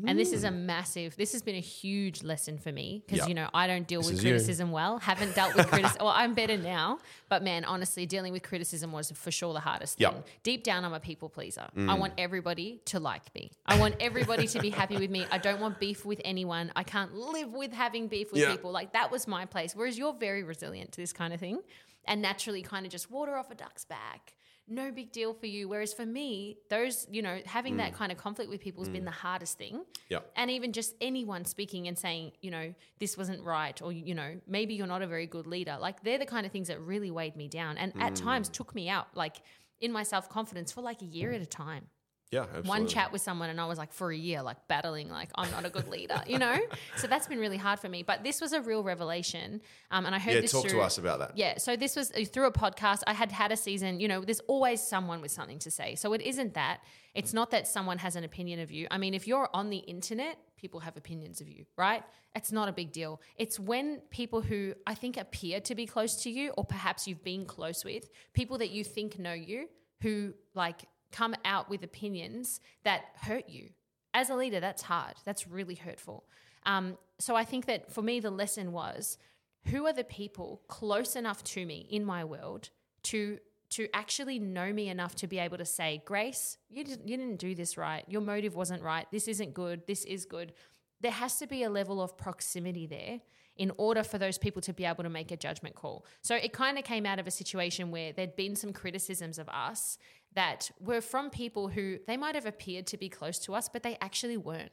And 0.07 0.17
this 0.19 0.33
is 0.33 0.45
a 0.45 0.51
massive, 0.53 1.17
this 1.17 1.33
has 1.33 1.43
been 1.43 1.57
a 1.57 1.61
huge 1.61 2.23
lesson 2.23 2.59
for 2.59 2.71
me 2.71 3.03
because. 3.05 3.19
Yep. 3.21 3.29
you 3.29 3.35
know, 3.35 3.49
I 3.53 3.67
don't 3.67 3.87
deal 3.89 4.01
with 4.01 4.13
is 4.13 4.25
you. 4.25 4.31
criticism 4.31 4.71
well, 4.71 4.99
haven't 4.99 5.35
dealt 5.35 5.57
with 5.57 5.67
criticism. 5.73 6.05
well, 6.05 6.15
I'm 6.15 6.33
better 6.35 6.57
now. 6.57 6.99
But 7.29 7.43
man, 7.43 7.65
honestly, 7.65 8.07
dealing 8.07 8.33
with 8.33 8.43
criticism 8.45 8.93
was 8.93 9.11
for 9.11 9.31
sure 9.33 9.53
the 9.53 9.59
hardest 9.61 10.01
Yep. 10.01 10.13
thing. 10.13 10.23
Deep 10.45 10.63
down, 10.65 10.85
I'm 10.85 10.93
a 10.93 11.01
people 11.01 11.29
pleaser. 11.29 11.67
I 11.77 11.81
Mm. 11.81 11.99
want 11.99 12.13
everybody 12.19 12.81
to 12.87 13.01
like 13.01 13.35
me. 13.35 13.51
I 13.67 13.79
want 13.81 13.97
everybody 14.01 14.47
to 14.47 14.61
be 14.61 14.71
happy 14.71 14.97
with 14.97 15.11
me. 15.11 15.27
I 15.31 15.39
don't 15.39 15.61
want 15.61 15.81
beef 15.81 16.05
with 16.05 16.21
anyone. 16.25 16.71
I 16.77 16.85
can't 16.85 17.13
live 17.15 17.53
with 17.53 17.73
having 17.73 18.07
beef 18.07 18.31
with 18.33 18.43
Yeah. 18.43 18.53
people. 18.53 18.71
Like 18.71 18.93
that 18.93 19.11
was 19.11 19.27
my 19.27 19.45
place. 19.45 19.75
Whereas 19.75 19.99
you're 19.99 20.15
very 20.15 20.45
resilient 20.45 20.93
to 20.93 21.01
this 21.01 21.13
kind 21.13 21.35
of 21.35 21.41
thing 21.41 21.59
and 22.07 22.23
naturally 22.23 22.63
kind 22.63 22.87
of 22.87 22.93
just 22.93 23.11
water 23.11 23.37
off 23.37 23.51
a 23.51 23.55
duck's 23.55 23.85
back. 23.85 24.35
No 24.69 24.93
big 24.93 25.11
deal 25.11 25.35
for 25.35 25.47
you. 25.47 25.69
Whereas 25.69 25.93
for 25.93 26.07
me, 26.07 26.59
those, 26.69 27.07
you 27.11 27.23
know, 27.23 27.41
having 27.45 27.79
that 27.79 27.93
mm. 27.93 27.97
kind 27.97 28.13
of 28.13 28.19
conflict 28.19 28.49
with 28.51 28.61
people 28.61 28.85
has 28.85 28.89
been 28.89 29.03
mm. 29.03 29.07
the 29.07 29.11
hardest 29.11 29.59
thing. 29.59 29.85
Yep. 30.11 30.31
And 30.37 30.49
even 30.51 30.73
just 30.73 30.95
anyone 31.01 31.45
speaking 31.45 31.89
and 31.89 31.99
saying, 31.99 32.33
you 32.41 32.53
know, 32.53 32.73
this 33.01 33.19
wasn't 33.19 33.43
right, 33.43 33.81
or, 33.83 33.93
you 33.93 34.15
know, 34.15 34.41
maybe 34.47 34.75
you're 34.75 34.87
not 34.87 35.03
a 35.03 35.09
very 35.09 35.27
good 35.27 35.49
leader. 35.49 35.77
Like 35.81 36.05
they're 36.05 36.19
the 36.19 36.27
kind 36.27 36.47
of 36.47 36.53
things 36.53 36.69
that 36.69 36.81
really 36.81 37.11
weighed 37.11 37.35
me 37.35 37.49
down 37.49 37.79
and 37.79 37.93
at 38.01 38.13
mm. 38.13 38.23
times 38.23 38.49
took 38.49 38.73
me 38.75 38.89
out, 38.89 39.09
like 39.15 39.43
in 39.81 39.91
my 39.91 40.05
self 40.05 40.29
confidence 40.29 40.71
for 40.71 40.83
like 40.83 41.03
a 41.03 41.07
year 41.07 41.33
at 41.33 41.41
a 41.41 41.47
time 41.47 41.87
Yeah, 42.31 42.43
absolutely. 42.43 42.69
one 42.69 42.87
chat 42.87 43.11
with 43.11 43.23
someone 43.23 43.51
and 43.51 43.61
I 43.61 43.67
was 43.67 43.77
like 43.77 43.93
for 43.93 44.13
a 44.13 44.17
year 44.17 44.41
like 44.41 44.69
battling 44.69 45.09
like 45.09 45.31
I'm 45.35 45.51
not 45.51 45.65
a 45.65 45.71
good 45.71 45.89
leader, 45.89 46.23
you 46.29 46.39
know. 46.39 46.57
so 46.97 47.09
that's 47.09 47.27
been 47.27 47.41
really 47.41 47.57
hard 47.57 47.81
for 47.81 47.89
me. 47.89 48.05
But 48.05 48.23
this 48.23 48.41
was 48.41 48.53
a 48.53 48.61
real 48.61 48.85
revelation, 48.85 49.61
um, 49.91 50.07
and 50.07 50.15
I 50.15 50.21
heard 50.21 50.35
Yeah, 50.35 50.41
this 50.43 50.53
talk 50.53 50.63
through, 50.63 50.79
to 50.79 50.81
us 50.81 50.99
about 50.99 51.19
that. 51.19 51.37
Yeah, 51.37 51.59
so 51.59 51.75
this 51.75 51.97
was 51.97 52.13
uh, 52.13 52.25
through 52.25 52.47
a 52.47 52.53
podcast. 52.53 53.03
I 53.09 53.15
had 53.15 53.33
had 53.33 53.51
a 53.51 53.57
season. 53.57 53.99
You 53.99 54.07
know, 54.07 54.21
there's 54.21 54.41
always 54.41 54.81
someone 54.81 55.21
with 55.21 55.33
something 55.33 55.59
to 55.61 55.73
say. 55.73 55.97
So 55.97 56.13
it 56.13 56.21
isn't 56.21 56.55
that. 56.55 56.83
It's 57.15 57.35
not 57.35 57.51
that 57.51 57.67
someone 57.67 57.99
has 57.99 58.15
an 58.15 58.23
opinion 58.23 58.61
of 58.61 58.71
you. 58.71 58.87
I 58.93 58.99
mean, 58.99 59.15
if 59.15 59.27
you're 59.27 59.49
on 59.53 59.71
the 59.71 59.79
internet, 59.79 60.39
people 60.57 60.79
have 60.81 60.97
opinions 60.97 61.41
of 61.41 61.49
you, 61.49 61.65
right? 61.77 62.05
It's 62.37 62.53
not 62.53 62.69
a 62.69 62.73
big 62.73 62.93
deal. 62.93 63.21
It's 63.37 63.59
when 63.59 64.03
people 64.11 64.41
who 64.41 64.75
I 64.87 64.95
think 64.95 65.17
appear 65.17 65.59
to 65.63 65.75
be 65.75 65.87
close 65.87 66.23
to 66.23 66.31
you, 66.31 66.51
or 66.51 66.65
perhaps 66.65 67.09
you've 67.09 67.25
been 67.25 67.45
close 67.45 67.85
with, 67.85 68.09
people 68.35 68.59
that 68.59 68.71
you 68.71 68.85
think 68.85 69.19
know 69.19 69.33
you, 69.33 69.69
who 70.03 70.35
like 70.55 70.85
come 71.13 71.35
out 71.45 71.69
with 71.69 71.83
opinions 71.83 72.61
that 72.85 73.03
hurt 73.23 73.49
you. 73.49 73.71
As 74.13 74.31
a 74.31 74.35
leader, 74.35 74.61
that's 74.61 74.83
hard. 74.83 75.15
That's 75.25 75.47
really 75.47 75.75
hurtful. 75.75 76.25
Um, 76.67 76.99
so 77.19 77.37
I 77.37 77.45
think 77.45 77.67
that 77.67 77.93
for 77.93 78.03
me, 78.03 78.21
the 78.21 78.31
lesson 78.31 78.73
was 78.73 79.19
who 79.67 79.87
are 79.87 79.93
the 79.93 80.05
people 80.05 80.63
close 80.69 81.17
enough 81.17 81.45
to 81.45 81.65
me 81.65 81.87
in 81.91 82.05
my 82.05 82.25
world 82.25 82.71
to 83.05 83.39
to 83.71 83.89
actually 83.95 84.39
know 84.41 84.73
me 84.73 84.89
enough 84.89 85.15
to 85.15 85.29
be 85.29 85.39
able 85.39 85.57
to 85.57 85.65
say, 85.65 86.03
Grace, 86.05 86.59
you 86.69 86.83
didn't, 86.83 87.09
you 87.09 87.17
didn't 87.17 87.37
do 87.37 87.55
this 87.55 87.79
right. 87.79 88.05
Your 88.09 88.21
motive 88.21 88.57
wasn't 88.57 88.83
right. 88.83 89.07
This 89.13 89.29
isn't 89.29 89.55
good. 89.55 89.87
This 89.87 90.05
is 90.05 90.25
good. 90.25 90.53
There 91.01 91.13
has 91.13 91.39
to 91.39 91.47
be 91.47 91.63
a 91.63 91.71
level 91.71 92.03
of 92.03 92.19
proximity 92.19 92.89
there 92.89 93.21
in 93.57 93.73
order 93.77 94.03
for 94.03 94.19
those 94.19 94.39
people 94.39 94.63
to 94.63 94.73
be 94.73 94.85
able 94.85 95.05
to 95.05 95.11
make 95.11 95.31
a 95.31 95.37
judgment 95.37 95.75
call. 95.75 96.07
So 96.23 96.35
it 96.35 96.53
kind 96.53 96.79
of 96.79 96.85
came 96.85 97.05
out 97.05 97.19
of 97.19 97.27
a 97.27 97.31
situation 97.31 97.91
where 97.91 98.13
there'd 98.13 98.37
been 98.37 98.57
some 98.57 98.73
criticisms 98.73 99.39
of 99.39 99.49
us 99.49 99.99
that 100.35 100.71
were 100.81 101.01
from 101.01 101.31
people 101.31 101.69
who 101.69 101.99
they 102.07 102.17
might 102.17 102.35
have 102.35 102.47
appeared 102.47 102.87
to 102.89 102.97
be 102.97 103.09
close 103.09 103.39
to 103.41 103.55
us, 103.55 103.69
but 103.69 103.83
they 103.83 103.99
actually 104.01 104.37
weren't. 104.37 104.73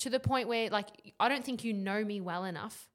To 0.00 0.10
the 0.10 0.20
point 0.20 0.46
where, 0.46 0.68
like, 0.68 0.88
I 1.18 1.28
don't 1.28 1.44
think 1.44 1.64
you 1.64 1.72
know 1.72 2.04
me 2.04 2.20
well 2.20 2.44
enough 2.44 2.88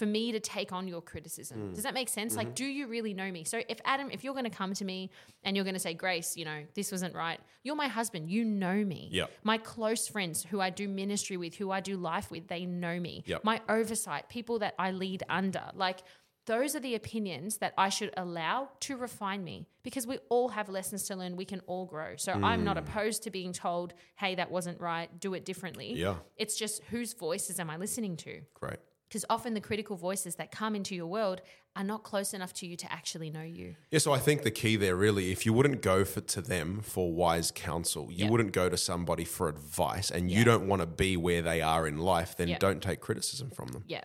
for 0.00 0.06
me 0.06 0.32
to 0.32 0.40
take 0.40 0.72
on 0.72 0.88
your 0.88 1.00
criticism. 1.02 1.72
Does 1.74 1.84
that 1.84 1.94
make 1.94 2.08
sense? 2.08 2.34
Like, 2.34 2.54
do 2.54 2.64
you 2.64 2.88
really 2.88 3.14
know 3.14 3.30
me? 3.30 3.44
So, 3.44 3.60
if 3.68 3.78
Adam, 3.84 4.10
if 4.10 4.24
you're 4.24 4.32
going 4.32 4.50
to 4.52 4.56
come 4.62 4.72
to 4.74 4.84
me 4.84 5.10
and 5.44 5.54
you're 5.54 5.64
going 5.64 5.74
to 5.74 5.80
say, 5.88 5.94
Grace, 5.94 6.36
you 6.36 6.44
know, 6.44 6.64
this 6.74 6.90
wasn't 6.90 7.14
right, 7.14 7.38
you're 7.62 7.76
my 7.76 7.88
husband. 7.88 8.28
You 8.30 8.44
know 8.44 8.74
me. 8.84 9.08
Yep. 9.12 9.30
My 9.44 9.58
close 9.58 10.08
friends 10.08 10.42
who 10.42 10.58
I 10.60 10.70
do 10.70 10.88
ministry 10.88 11.36
with, 11.36 11.54
who 11.54 11.70
I 11.70 11.80
do 11.80 11.96
life 11.96 12.30
with, 12.30 12.48
they 12.48 12.64
know 12.64 12.98
me. 12.98 13.22
Yep. 13.26 13.44
My 13.44 13.60
oversight, 13.68 14.28
people 14.28 14.58
that 14.60 14.74
I 14.78 14.90
lead 14.90 15.22
under, 15.28 15.64
like, 15.74 16.00
those 16.46 16.74
are 16.74 16.80
the 16.80 16.94
opinions 16.94 17.58
that 17.58 17.74
I 17.76 17.90
should 17.90 18.12
allow 18.16 18.70
to 18.80 18.96
refine 18.96 19.44
me 19.44 19.68
because 19.82 20.06
we 20.06 20.18
all 20.30 20.48
have 20.48 20.68
lessons 20.68 21.04
to 21.08 21.14
learn. 21.14 21.36
We 21.36 21.44
can 21.44 21.60
all 21.66 21.84
grow. 21.84 22.16
So 22.16 22.32
I'm 22.32 22.62
Mm. 22.62 22.64
not 22.64 22.78
opposed 22.78 23.22
to 23.24 23.30
being 23.30 23.52
told, 23.52 23.92
hey, 24.16 24.34
that 24.36 24.50
wasn't 24.50 24.80
right, 24.80 25.08
do 25.20 25.34
it 25.34 25.44
differently. 25.44 25.92
Yeah. 25.92 26.16
It's 26.38 26.56
just 26.58 26.82
whose 26.84 27.12
voices 27.12 27.60
am 27.60 27.68
I 27.70 27.76
listening 27.76 28.16
to? 28.18 28.40
Great. 28.54 28.78
Because 29.10 29.24
often 29.28 29.54
the 29.54 29.60
critical 29.60 29.96
voices 29.96 30.36
that 30.36 30.52
come 30.52 30.76
into 30.76 30.94
your 30.94 31.08
world 31.08 31.42
are 31.74 31.82
not 31.82 32.04
close 32.04 32.32
enough 32.32 32.52
to 32.54 32.66
you 32.66 32.76
to 32.76 32.92
actually 32.92 33.28
know 33.28 33.42
you. 33.42 33.74
Yeah, 33.90 33.98
so 33.98 34.12
I 34.12 34.18
think 34.20 34.44
the 34.44 34.52
key 34.52 34.76
there 34.76 34.94
really, 34.94 35.32
if 35.32 35.44
you 35.44 35.52
wouldn't 35.52 35.82
go 35.82 36.04
for 36.04 36.20
to 36.20 36.40
them 36.40 36.80
for 36.80 37.12
wise 37.12 37.50
counsel, 37.50 38.06
you 38.12 38.26
Yeah. 38.26 38.30
wouldn't 38.30 38.52
go 38.52 38.68
to 38.68 38.76
somebody 38.76 39.24
for 39.24 39.48
advice, 39.48 40.12
and 40.12 40.30
Yeah. 40.30 40.38
you 40.38 40.44
don't 40.44 40.68
want 40.68 40.80
to 40.82 40.86
be 40.86 41.16
where 41.16 41.42
they 41.42 41.60
are 41.60 41.88
in 41.88 41.98
life, 41.98 42.36
then 42.36 42.46
Yeah. 42.48 42.58
don't 42.58 42.80
take 42.80 43.00
criticism 43.00 43.50
from 43.50 43.68
them. 43.72 43.82
Yeah. 43.88 44.02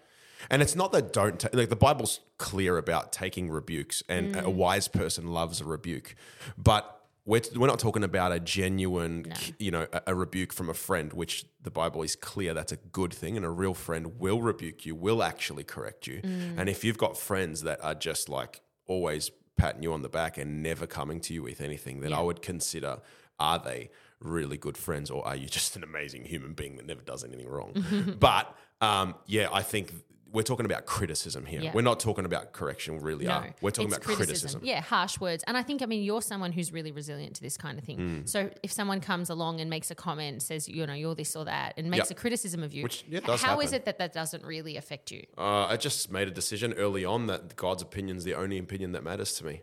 And 0.50 0.64
it's 0.64 0.76
not 0.76 0.92
that 0.94 1.14
don't 1.14 1.40
ta- 1.40 1.50
like 1.54 1.70
the 1.70 1.76
Bible's 1.76 2.22
clear 2.40 2.78
about 2.80 3.14
taking 3.14 3.52
rebukes, 3.52 4.02
and 4.10 4.34
Mm. 4.34 4.44
a 4.44 4.50
wise 4.50 4.88
person 4.88 5.28
loves 5.28 5.62
a 5.62 5.66
rebuke, 5.66 6.16
but. 6.58 6.92
We're, 7.26 7.42
we're 7.56 7.68
not 7.68 7.80
talking 7.80 8.04
about 8.04 8.32
a 8.32 8.40
genuine, 8.40 9.34
you 9.58 9.72
know, 9.72 9.88
a, 9.92 10.02
a 10.08 10.16
rebuke 10.16 10.54
from 10.54 10.70
a 10.70 10.76
friend, 10.76 11.12
which 11.12 11.46
the 11.62 11.72
Bible 11.72 12.04
is 12.04 12.16
clear 12.16 12.54
that's 12.54 12.72
a 12.72 12.78
good 12.78 13.14
thing, 13.14 13.36
and 13.36 13.46
a 13.46 13.50
real 13.50 13.74
friend 13.74 14.20
will 14.20 14.42
rebuke 14.42 14.86
you, 14.86 14.94
will 14.94 15.24
actually 15.24 15.64
correct 15.64 16.06
you. 16.06 16.22
Mm. 16.22 16.58
And 16.58 16.70
if 16.70 16.84
you've 16.84 17.00
got 17.00 17.18
friends 17.18 17.64
that 17.64 17.84
are 17.84 17.96
just 17.96 18.30
like 18.30 18.62
always 18.86 19.32
patting 19.58 19.84
you 19.84 19.94
on 19.94 20.02
the 20.02 20.10
back 20.10 20.38
and 20.38 20.62
never 20.62 20.86
coming 20.86 21.20
to 21.22 21.34
you 21.34 21.42
with 21.42 21.62
anything, 21.62 22.02
then 22.02 22.14
I 22.14 22.22
would 22.22 22.42
consider 22.42 23.00
are 23.40 23.60
they 23.60 23.90
really 24.20 24.58
good 24.58 24.78
friends 24.78 25.10
or 25.10 25.26
are 25.28 25.36
you 25.36 25.48
just 25.48 25.76
an 25.76 25.84
amazing 25.84 26.26
human 26.26 26.54
being 26.54 26.78
that 26.78 26.86
never 26.86 27.02
does 27.02 27.24
anything 27.24 27.48
wrong? 27.48 28.16
but 28.20 28.56
um, 28.82 29.16
yeah, 29.26 29.48
I 29.52 29.62
think 29.62 29.94
we're 30.36 30.44
talking 30.44 30.66
about 30.66 30.86
criticism 30.86 31.46
here. 31.46 31.62
Yeah. 31.62 31.72
We're 31.74 31.82
not 31.82 32.00
talking 32.00 32.26
about 32.26 32.52
correction, 32.54 32.98
we 32.98 33.04
really 33.04 33.26
No, 33.26 33.32
are. 33.32 33.50
We're 33.62 33.72
talking 33.72 33.88
about 33.92 34.02
criticism. 34.02 34.62
Yeah, 34.64 34.82
harsh 34.82 35.20
words. 35.20 35.44
And 35.48 35.56
I 35.58 35.64
think, 35.64 35.82
I 35.82 35.86
mean, 35.86 36.04
you're 36.04 36.22
someone 36.22 36.52
who's 36.52 36.72
really 36.72 36.92
resilient 36.92 37.36
to 37.38 37.42
this 37.42 37.58
kind 37.58 37.80
of 37.80 37.84
thing. 37.86 37.98
Mm. 37.98 38.30
So 38.30 38.50
if 38.62 38.72
someone 38.72 39.00
comes 39.02 39.30
along 39.30 39.62
and 39.62 39.70
makes 39.70 39.90
a 39.90 39.96
comment, 39.96 40.42
says, 40.44 40.68
you 40.70 40.86
know, 40.86 40.94
you're 40.94 41.16
this 41.16 41.36
or 41.36 41.46
that, 41.46 41.74
and 41.78 41.90
makes 41.90 42.10
Yep. 42.10 42.18
a 42.18 42.22
criticism 42.22 42.62
of 42.64 42.74
you, 42.74 42.84
Which, 42.84 43.06
yeah, 43.10 43.22
how 43.38 43.60
is 43.62 43.72
happen. 43.72 43.76
it 43.76 43.86
that 43.86 43.98
that 44.00 44.14
doesn't 44.14 44.44
really 44.46 44.78
affect 44.78 45.12
you? 45.12 45.26
Uh, 45.38 45.66
I 45.66 45.78
just 45.78 46.12
made 46.12 46.28
a 46.28 46.32
decision 46.32 46.74
early 46.74 47.06
on 47.06 47.28
that 47.28 47.56
God's 47.56 47.82
opinion 47.82 48.18
is 48.18 48.24
the 48.26 48.36
only 48.36 48.58
opinion 48.58 48.92
that 48.92 49.04
matters 49.04 49.34
to 49.38 49.46
me. 49.46 49.62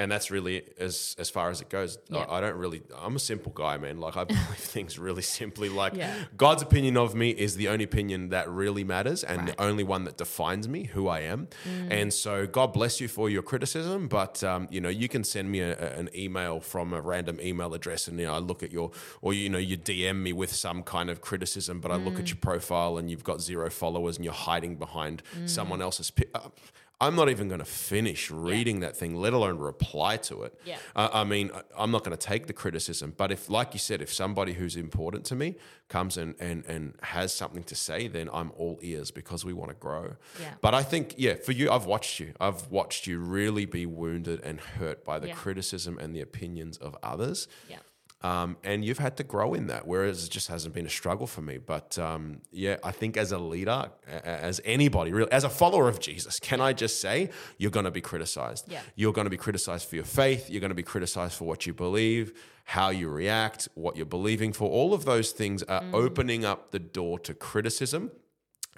And 0.00 0.10
that's 0.10 0.30
really 0.30 0.62
as 0.78 1.14
as 1.18 1.28
far 1.30 1.50
as 1.50 1.60
it 1.60 1.68
goes. 1.68 1.98
Mm. 1.98 2.02
Yeah. 2.16 2.18
I, 2.30 2.38
I 2.38 2.40
don't 2.40 2.56
really. 2.56 2.80
I'm 3.04 3.16
a 3.16 3.18
simple 3.32 3.52
guy, 3.52 3.76
man. 3.76 3.96
Like 4.00 4.16
I 4.16 4.24
believe 4.32 4.56
things 4.76 4.98
really 4.98 5.22
simply. 5.22 5.68
Like 5.68 5.94
Yeah. 5.94 6.14
God's 6.36 6.62
opinion 6.62 6.96
of 6.96 7.14
me 7.14 7.28
is 7.30 7.56
the 7.56 7.68
only 7.68 7.84
opinion 7.84 8.30
that 8.30 8.48
really 8.48 8.84
matters, 8.84 9.22
and 9.22 9.38
Right. 9.40 9.48
the 9.56 9.62
only 9.62 9.84
one 9.84 10.04
that 10.04 10.16
defines 10.16 10.66
me, 10.68 10.84
who 10.94 11.06
I 11.08 11.20
am. 11.34 11.48
And 11.90 12.12
so, 12.14 12.46
God 12.46 12.72
bless 12.72 13.00
you 13.02 13.08
for 13.08 13.28
your 13.28 13.42
criticism, 13.42 14.08
but 14.08 14.42
um, 14.42 14.68
you 14.70 14.80
know, 14.80 14.88
you 15.02 15.08
can 15.08 15.22
send 15.24 15.50
me 15.50 15.60
a, 15.60 15.72
a- 15.72 15.98
an 16.00 16.08
email 16.14 16.60
from 16.60 16.92
a 16.94 17.00
random 17.00 17.38
email 17.40 17.74
address, 17.74 18.08
and 18.08 18.18
you 18.18 18.26
know, 18.26 18.34
I 18.34 18.38
look 18.50 18.62
at 18.62 18.72
your, 18.72 18.90
or 19.20 19.34
you 19.34 19.48
know, 19.50 19.58
you 19.70 19.76
DM 19.76 20.16
me 20.22 20.32
with 20.32 20.52
some 20.66 20.82
kind 20.82 21.10
of 21.10 21.20
criticism, 21.20 21.80
but 21.82 21.90
I 21.90 21.96
look 21.96 22.18
at 22.18 22.28
your 22.30 22.38
profile 22.50 22.96
and 22.98 23.10
you've 23.10 23.24
got 23.24 23.40
zero 23.42 23.68
followers, 23.70 24.16
and 24.16 24.24
you're 24.24 24.42
hiding 24.50 24.76
behind 24.76 25.22
someone 25.46 25.82
else's. 25.82 26.10
Pi- 26.10 26.24
uh, 26.34 26.48
I'm 27.02 27.16
not 27.16 27.30
even 27.30 27.48
going 27.48 27.60
to 27.60 27.64
finish 27.64 28.30
reading 28.30 28.80
that 28.80 28.94
thing, 28.96 29.14
let 29.14 29.32
alone 29.32 29.58
reply 29.58 30.18
to 30.18 30.42
it. 30.42 30.60
Yeah. 30.66 30.76
Uh, 30.94 31.08
I 31.12 31.24
mean, 31.24 31.50
I- 31.54 31.62
I'm 31.82 31.90
not 31.90 32.04
going 32.04 32.14
to 32.16 32.26
take 32.26 32.46
the 32.46 32.52
criticism, 32.52 33.14
but 33.16 33.32
if, 33.32 33.48
like 33.48 33.72
you 33.72 33.78
said, 33.78 34.02
if 34.02 34.12
somebody 34.12 34.52
who's 34.52 34.76
important 34.76 35.24
to 35.26 35.34
me 35.34 35.56
comes 35.88 36.18
and, 36.18 36.34
and, 36.38 36.64
and 36.66 36.94
has 37.02 37.32
something 37.34 37.62
to 37.64 37.74
say, 37.74 38.06
then 38.06 38.28
I'm 38.32 38.52
all 38.56 38.78
ears 38.82 39.10
because 39.10 39.44
we 39.46 39.54
want 39.54 39.70
to 39.70 39.76
grow. 39.76 40.16
Yeah. 40.40 40.52
But 40.60 40.74
I 40.74 40.82
think, 40.82 41.14
yeah, 41.16 41.34
for 41.34 41.52
you, 41.52 41.70
I've 41.70 41.86
watched 41.86 42.20
you. 42.20 42.34
I've 42.38 42.66
watched 42.70 43.06
you 43.06 43.18
really 43.18 43.64
be 43.64 43.86
wounded 43.86 44.40
and 44.42 44.60
hurt 44.60 45.02
by 45.04 45.18
the 45.18 45.28
Yeah. 45.28 45.34
criticism 45.34 45.98
and 45.98 46.14
the 46.14 46.20
opinions 46.20 46.76
of 46.76 46.96
others. 47.02 47.48
Yeah. 47.68 47.78
Um, 48.22 48.58
and 48.62 48.84
you've 48.84 48.98
had 48.98 49.16
to 49.16 49.24
grow 49.24 49.54
in 49.54 49.68
that, 49.68 49.86
whereas 49.86 50.26
it 50.26 50.30
just 50.30 50.48
hasn't 50.48 50.74
been 50.74 50.84
a 50.84 50.90
struggle 50.90 51.26
for 51.26 51.40
me. 51.40 51.56
But 51.56 51.98
um, 51.98 52.42
yeah, 52.52 52.76
I 52.84 52.92
think 52.92 53.16
as 53.16 53.32
a 53.32 53.38
leader, 53.38 53.90
as 54.06 54.60
anybody, 54.64 55.12
really, 55.12 55.32
as 55.32 55.44
a 55.44 55.48
follower 55.48 55.88
of 55.88 56.00
Jesus, 56.00 56.38
can 56.38 56.60
I 56.60 56.74
just 56.74 57.00
say 57.00 57.30
you're 57.56 57.70
going 57.70 57.84
to 57.84 57.90
be 57.90 58.02
criticized? 58.02 58.66
Yeah. 58.68 58.80
You're 58.94 59.14
going 59.14 59.24
to 59.24 59.30
be 59.30 59.38
criticized 59.38 59.88
for 59.88 59.96
your 59.96 60.04
faith. 60.04 60.50
You're 60.50 60.60
going 60.60 60.70
to 60.70 60.74
be 60.74 60.82
criticized 60.82 61.34
for 61.34 61.46
what 61.46 61.66
you 61.66 61.72
believe, 61.72 62.38
how 62.64 62.90
you 62.90 63.08
react, 63.08 63.68
what 63.74 63.96
you're 63.96 64.04
believing 64.04 64.52
for. 64.52 64.68
All 64.68 64.92
of 64.92 65.06
those 65.06 65.32
things 65.32 65.62
are 65.62 65.82
opening 65.94 66.44
up 66.44 66.72
the 66.72 66.78
door 66.78 67.18
to 67.20 67.32
criticism 67.32 68.10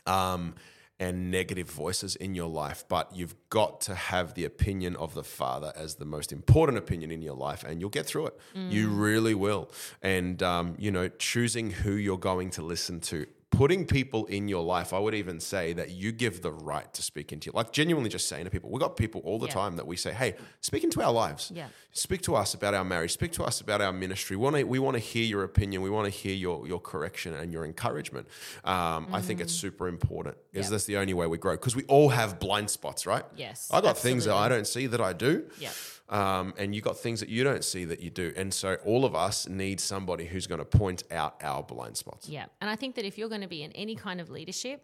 um, 0.06 0.54
and 1.02 1.30
negative 1.30 1.68
voices 1.68 2.16
in 2.16 2.34
your 2.34 2.48
life. 2.48 2.84
But 2.88 3.14
you've 3.16 3.34
got 3.50 3.80
to 3.82 3.94
have 3.94 4.34
the 4.34 4.44
opinion 4.44 4.96
of 4.96 5.14
the 5.14 5.24
Father 5.24 5.72
as 5.74 5.96
the 5.96 6.04
most 6.04 6.32
important 6.32 6.78
opinion 6.78 7.10
in 7.10 7.22
your 7.22 7.34
life, 7.34 7.64
and 7.64 7.80
you'll 7.80 7.90
get 7.90 8.06
through 8.06 8.26
it. 8.28 8.34
You 8.54 8.88
really 8.88 9.34
will. 9.34 9.64
And, 10.00 10.42
um, 10.42 10.76
you 10.78 10.90
know, 10.90 11.08
choosing 11.08 11.70
who 11.70 11.92
you're 11.92 12.24
going 12.32 12.50
to 12.50 12.62
listen 12.62 13.00
to. 13.00 13.26
Putting 13.52 13.84
people 13.86 14.24
in 14.26 14.48
your 14.48 14.64
life, 14.64 14.92
I 14.94 14.98
would 14.98 15.14
even 15.14 15.38
say 15.38 15.74
that 15.74 15.90
you 15.90 16.10
give 16.10 16.40
the 16.40 16.50
right 16.50 16.92
to 16.94 17.02
speak 17.02 17.32
into 17.32 17.46
your 17.46 17.52
like 17.52 17.70
genuinely 17.70 18.08
just 18.08 18.26
saying 18.26 18.44
to 18.46 18.50
people. 18.50 18.70
We've 18.70 18.80
got 18.80 18.96
people 18.96 19.20
all 19.26 19.38
the 19.38 19.46
Yeah. 19.46 19.52
time 19.52 19.76
that 19.76 19.86
we 19.86 19.96
say, 19.96 20.12
Hey, 20.12 20.34
speak 20.62 20.82
into 20.84 21.02
our 21.02 21.12
lives. 21.12 21.52
Yeah. 21.54 21.68
Speak 21.92 22.22
to 22.22 22.34
us 22.34 22.54
about 22.54 22.72
our 22.72 22.82
marriage. 22.82 23.12
Speak 23.12 23.30
to 23.32 23.44
us 23.44 23.60
about 23.60 23.82
our 23.82 23.92
ministry. 23.92 24.36
We 24.38 24.42
want 24.42 24.56
to, 24.56 24.64
we 24.64 24.78
want 24.78 24.94
to 24.94 25.00
hear 25.00 25.24
your 25.24 25.44
opinion. 25.44 25.82
We 25.82 25.90
want 25.90 26.06
to 26.06 26.10
hear 26.10 26.34
your, 26.34 26.66
your 26.66 26.80
correction 26.80 27.34
and 27.34 27.52
your 27.52 27.66
encouragement. 27.66 28.26
Um, 28.64 29.08
I 29.12 29.20
think 29.20 29.38
it's 29.40 29.52
super 29.52 29.86
important. 29.86 30.36
Is 30.54 30.66
Mm. 30.66 30.68
Yeah. 30.68 30.70
that's 30.70 30.84
the 30.86 30.96
only 30.96 31.12
way 31.14 31.26
we 31.26 31.36
grow? 31.36 31.52
Because 31.52 31.76
we 31.76 31.84
all 31.84 32.08
have 32.08 32.40
blind 32.40 32.70
spots, 32.70 33.06
right? 33.06 33.24
Yes, 33.36 33.68
I 33.70 33.80
got 33.82 33.98
things 33.98 34.24
that. 34.24 34.34
I 34.34 34.48
don't 34.48 34.66
see 34.66 34.86
that 34.86 35.00
I 35.00 35.12
do. 35.12 35.44
Yeah. 35.58 35.70
Um, 36.08 36.52
and 36.58 36.74
you 36.74 36.82
got 36.82 36.98
things 36.98 37.20
that 37.20 37.28
you 37.28 37.42
don't 37.42 37.64
see 37.64 37.84
that 37.86 38.00
you 38.00 38.10
do. 38.10 38.32
And 38.36 38.52
so 38.52 38.76
all 38.84 39.04
of 39.04 39.14
us 39.14 39.48
need 39.48 39.80
somebody 39.80 40.26
who's 40.26 40.46
going 40.46 40.58
to 40.58 40.64
point 40.64 41.04
out 41.10 41.36
our 41.42 41.62
blind 41.62 41.96
spots. 41.96 42.28
Yeah. 42.28 42.46
And 42.60 42.68
I 42.68 42.76
think 42.76 42.96
that 42.96 43.06
if 43.06 43.16
you're 43.16 43.30
going 43.30 43.40
to 43.40 43.48
be 43.48 43.62
in 43.62 43.72
any 43.72 43.94
kind 43.94 44.20
of 44.20 44.28
leadership, 44.28 44.82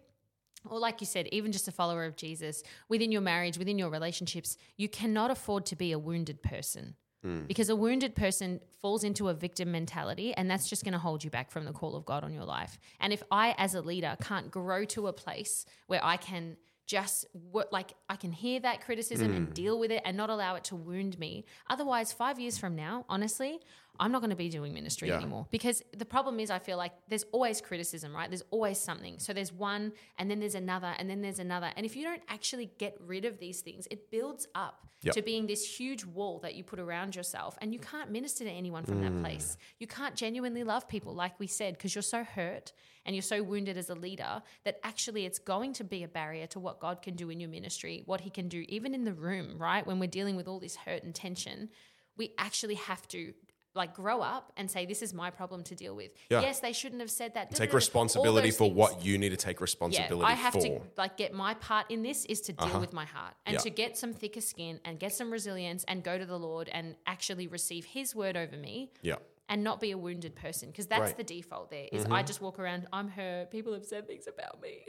or 0.67 0.79
like 0.79 1.01
you 1.01 1.07
said, 1.07 1.27
even 1.31 1.51
just 1.51 1.67
a 1.67 1.71
follower 1.71 2.05
of 2.05 2.15
Jesus 2.15 2.63
within 2.89 3.11
your 3.11 3.21
marriage, 3.21 3.57
within 3.57 3.77
your 3.77 3.89
relationships, 3.89 4.57
you 4.75 4.89
cannot 4.89 5.29
afford 5.29 5.65
to 5.67 5.75
be 5.75 5.91
a 5.91 5.99
wounded 5.99 6.41
person. 6.41 6.95
Because 7.21 7.67
a 7.67 7.75
wounded 7.75 8.15
person 8.15 8.61
falls 8.81 9.03
into 9.03 9.27
a 9.27 9.33
victim 9.33 9.73
mentality, 9.73 10.33
and 10.35 10.49
that's 10.49 10.69
just 10.69 10.85
going 10.85 10.93
to 10.93 10.99
hold 10.99 11.21
you 11.21 11.29
back 11.29 11.51
from 11.51 11.65
the 11.65 11.73
call 11.73 11.97
of 11.97 12.05
God 12.05 12.23
on 12.23 12.33
your 12.33 12.45
life. 12.45 12.79
And 13.01 13.11
if 13.11 13.21
I, 13.29 13.55
as 13.57 13.75
a 13.75 13.81
leader, 13.81 14.15
can't 14.21 14.49
grow 14.49 14.85
to 14.85 15.07
a 15.07 15.11
place 15.11 15.65
where 15.87 15.99
I 16.01 16.15
can 16.15 16.55
just 16.89 17.27
like 17.71 17.93
I 18.09 18.15
can 18.15 18.31
hear 18.31 18.59
that 18.61 18.81
criticism 18.81 19.31
and 19.31 19.47
mm. 19.49 19.53
deal 19.53 19.77
with 19.77 19.91
it 19.91 20.01
and 20.05 20.17
not 20.17 20.31
allow 20.31 20.55
it 20.55 20.63
to 20.65 20.75
wound 20.75 21.19
me. 21.19 21.45
Otherwise, 21.69 22.11
five 22.11 22.39
years 22.39 22.57
from 22.57 22.75
now, 22.75 23.05
honestly, 23.07 23.59
I'm 23.99 24.11
not 24.11 24.19
going 24.19 24.29
to 24.29 24.35
be 24.35 24.49
doing 24.49 24.73
ministry 24.73 25.09
Yeah. 25.09 25.17
anymore 25.17 25.47
because 25.51 25.83
the 25.95 26.05
problem 26.05 26.39
is 26.39 26.49
I 26.49 26.59
feel 26.59 26.77
like 26.77 26.93
there's 27.07 27.25
always 27.31 27.61
criticism, 27.61 28.15
right? 28.15 28.29
There's 28.29 28.43
always 28.51 28.79
something. 28.79 29.19
So 29.19 29.33
there's 29.33 29.51
one 29.51 29.93
and 30.17 30.29
then 30.29 30.39
there's 30.39 30.55
another 30.55 30.93
and 30.97 31.09
then 31.09 31.21
there's 31.21 31.39
another. 31.39 31.71
And 31.75 31.85
if 31.85 31.95
you 31.95 32.03
don't 32.03 32.21
actually 32.29 32.71
get 32.77 32.95
rid 32.99 33.25
of 33.25 33.39
these 33.39 33.61
things, 33.61 33.87
it 33.91 34.11
builds 34.11 34.47
up 34.55 34.85
Yep. 35.01 35.15
to 35.15 35.21
being 35.21 35.47
this 35.47 35.79
huge 35.79 36.03
wall 36.03 36.39
that 36.39 36.55
you 36.55 36.63
put 36.65 36.77
around 36.77 37.15
yourself 37.15 37.57
and 37.61 37.71
you 37.71 37.79
can't 37.79 38.11
minister 38.11 38.43
to 38.43 38.49
anyone 38.49 38.83
from 38.83 38.99
that 38.99 39.13
mm. 39.13 39.21
place. 39.21 39.55
You 39.79 39.87
can't 39.87 40.13
genuinely 40.13 40.65
love 40.65 40.89
people 40.89 41.15
like 41.15 41.39
we 41.39 41.47
said 41.47 41.75
because 41.75 41.95
you're 41.95 42.01
so 42.01 42.25
hurt 42.25 42.73
and 43.05 43.15
you're 43.15 43.23
so 43.23 43.41
wounded 43.41 43.77
as 43.77 43.89
a 43.89 43.95
leader 43.95 44.43
that 44.65 44.77
actually 44.83 45.25
it's 45.25 45.39
going 45.39 45.71
to 45.73 45.85
be 45.85 46.03
a 46.03 46.07
barrier 46.09 46.47
to 46.47 46.59
what 46.59 46.81
God 46.81 47.01
can 47.01 47.15
do 47.15 47.29
in 47.29 47.39
your 47.39 47.49
ministry, 47.49 48.03
what 48.07 48.19
he 48.19 48.29
can 48.29 48.49
do 48.49 48.65
even 48.67 48.93
in 48.93 49.05
the 49.05 49.13
room, 49.13 49.57
right? 49.57 49.87
When 49.87 49.99
we're 49.99 50.07
dealing 50.07 50.35
with 50.35 50.49
all 50.49 50.59
this 50.59 50.75
hurt 50.75 51.03
and 51.03 51.15
tension, 51.15 51.69
we 52.17 52.33
actually 52.37 52.75
have 52.75 53.07
to 53.07 53.33
like 53.75 53.93
grow 53.93 54.21
up 54.21 54.51
and 54.57 54.69
say 54.69 54.85
this 54.85 55.01
is 55.01 55.13
my 55.13 55.29
problem 55.29 55.63
to 55.63 55.75
deal 55.75 55.95
with. 55.95 56.11
Yeah. 56.29 56.41
Yes, 56.41 56.59
they 56.59 56.73
shouldn't 56.73 57.01
have 57.01 57.11
said 57.11 57.35
that. 57.35 57.53
Take 57.53 57.73
responsibility 57.73 58.51
for 58.51 58.65
things. 58.65 58.75
what 58.75 59.05
you 59.05 59.17
need 59.17 59.29
to 59.29 59.37
take 59.37 59.61
responsibility 59.61 60.21
Yeah, 60.21 60.27
I 60.27 60.33
have 60.33 60.53
for. 60.53 60.61
to 60.61 60.81
like 60.97 61.17
get 61.17 61.33
my 61.33 61.53
part 61.55 61.89
in 61.89 62.01
this 62.01 62.25
is 62.25 62.41
to 62.41 62.53
deal 62.53 62.67
uh-huh. 62.67 62.79
with 62.79 62.93
my 62.93 63.05
heart 63.05 63.35
and 63.45 63.53
Yeah. 63.53 63.59
to 63.59 63.69
get 63.69 63.97
some 63.97 64.13
thicker 64.13 64.41
skin 64.41 64.79
and 64.85 64.99
get 64.99 65.13
some 65.13 65.31
resilience 65.31 65.83
and 65.87 66.03
go 66.03 66.17
to 66.17 66.25
the 66.25 66.39
Lord 66.39 66.69
and 66.69 66.95
actually 67.05 67.47
receive 67.47 67.85
His 67.85 68.15
word 68.15 68.35
over 68.35 68.57
me 68.57 68.91
yeah. 69.01 69.15
and 69.47 69.63
not 69.63 69.79
be 69.79 69.91
a 69.91 69.97
wounded 69.97 70.35
person 70.35 70.69
because 70.69 70.87
that's 70.87 71.01
Right. 71.01 71.17
the 71.17 71.23
default. 71.23 71.69
There 71.69 71.87
is 71.91 72.05
I 72.05 72.07
mm-hmm. 72.07 72.25
just 72.25 72.41
walk 72.41 72.59
around. 72.59 72.87
I'm 72.91 73.07
hurt. 73.07 73.51
People 73.51 73.73
have 73.73 73.85
said 73.85 74.07
things 74.07 74.27
about 74.27 74.61
me, 74.61 74.85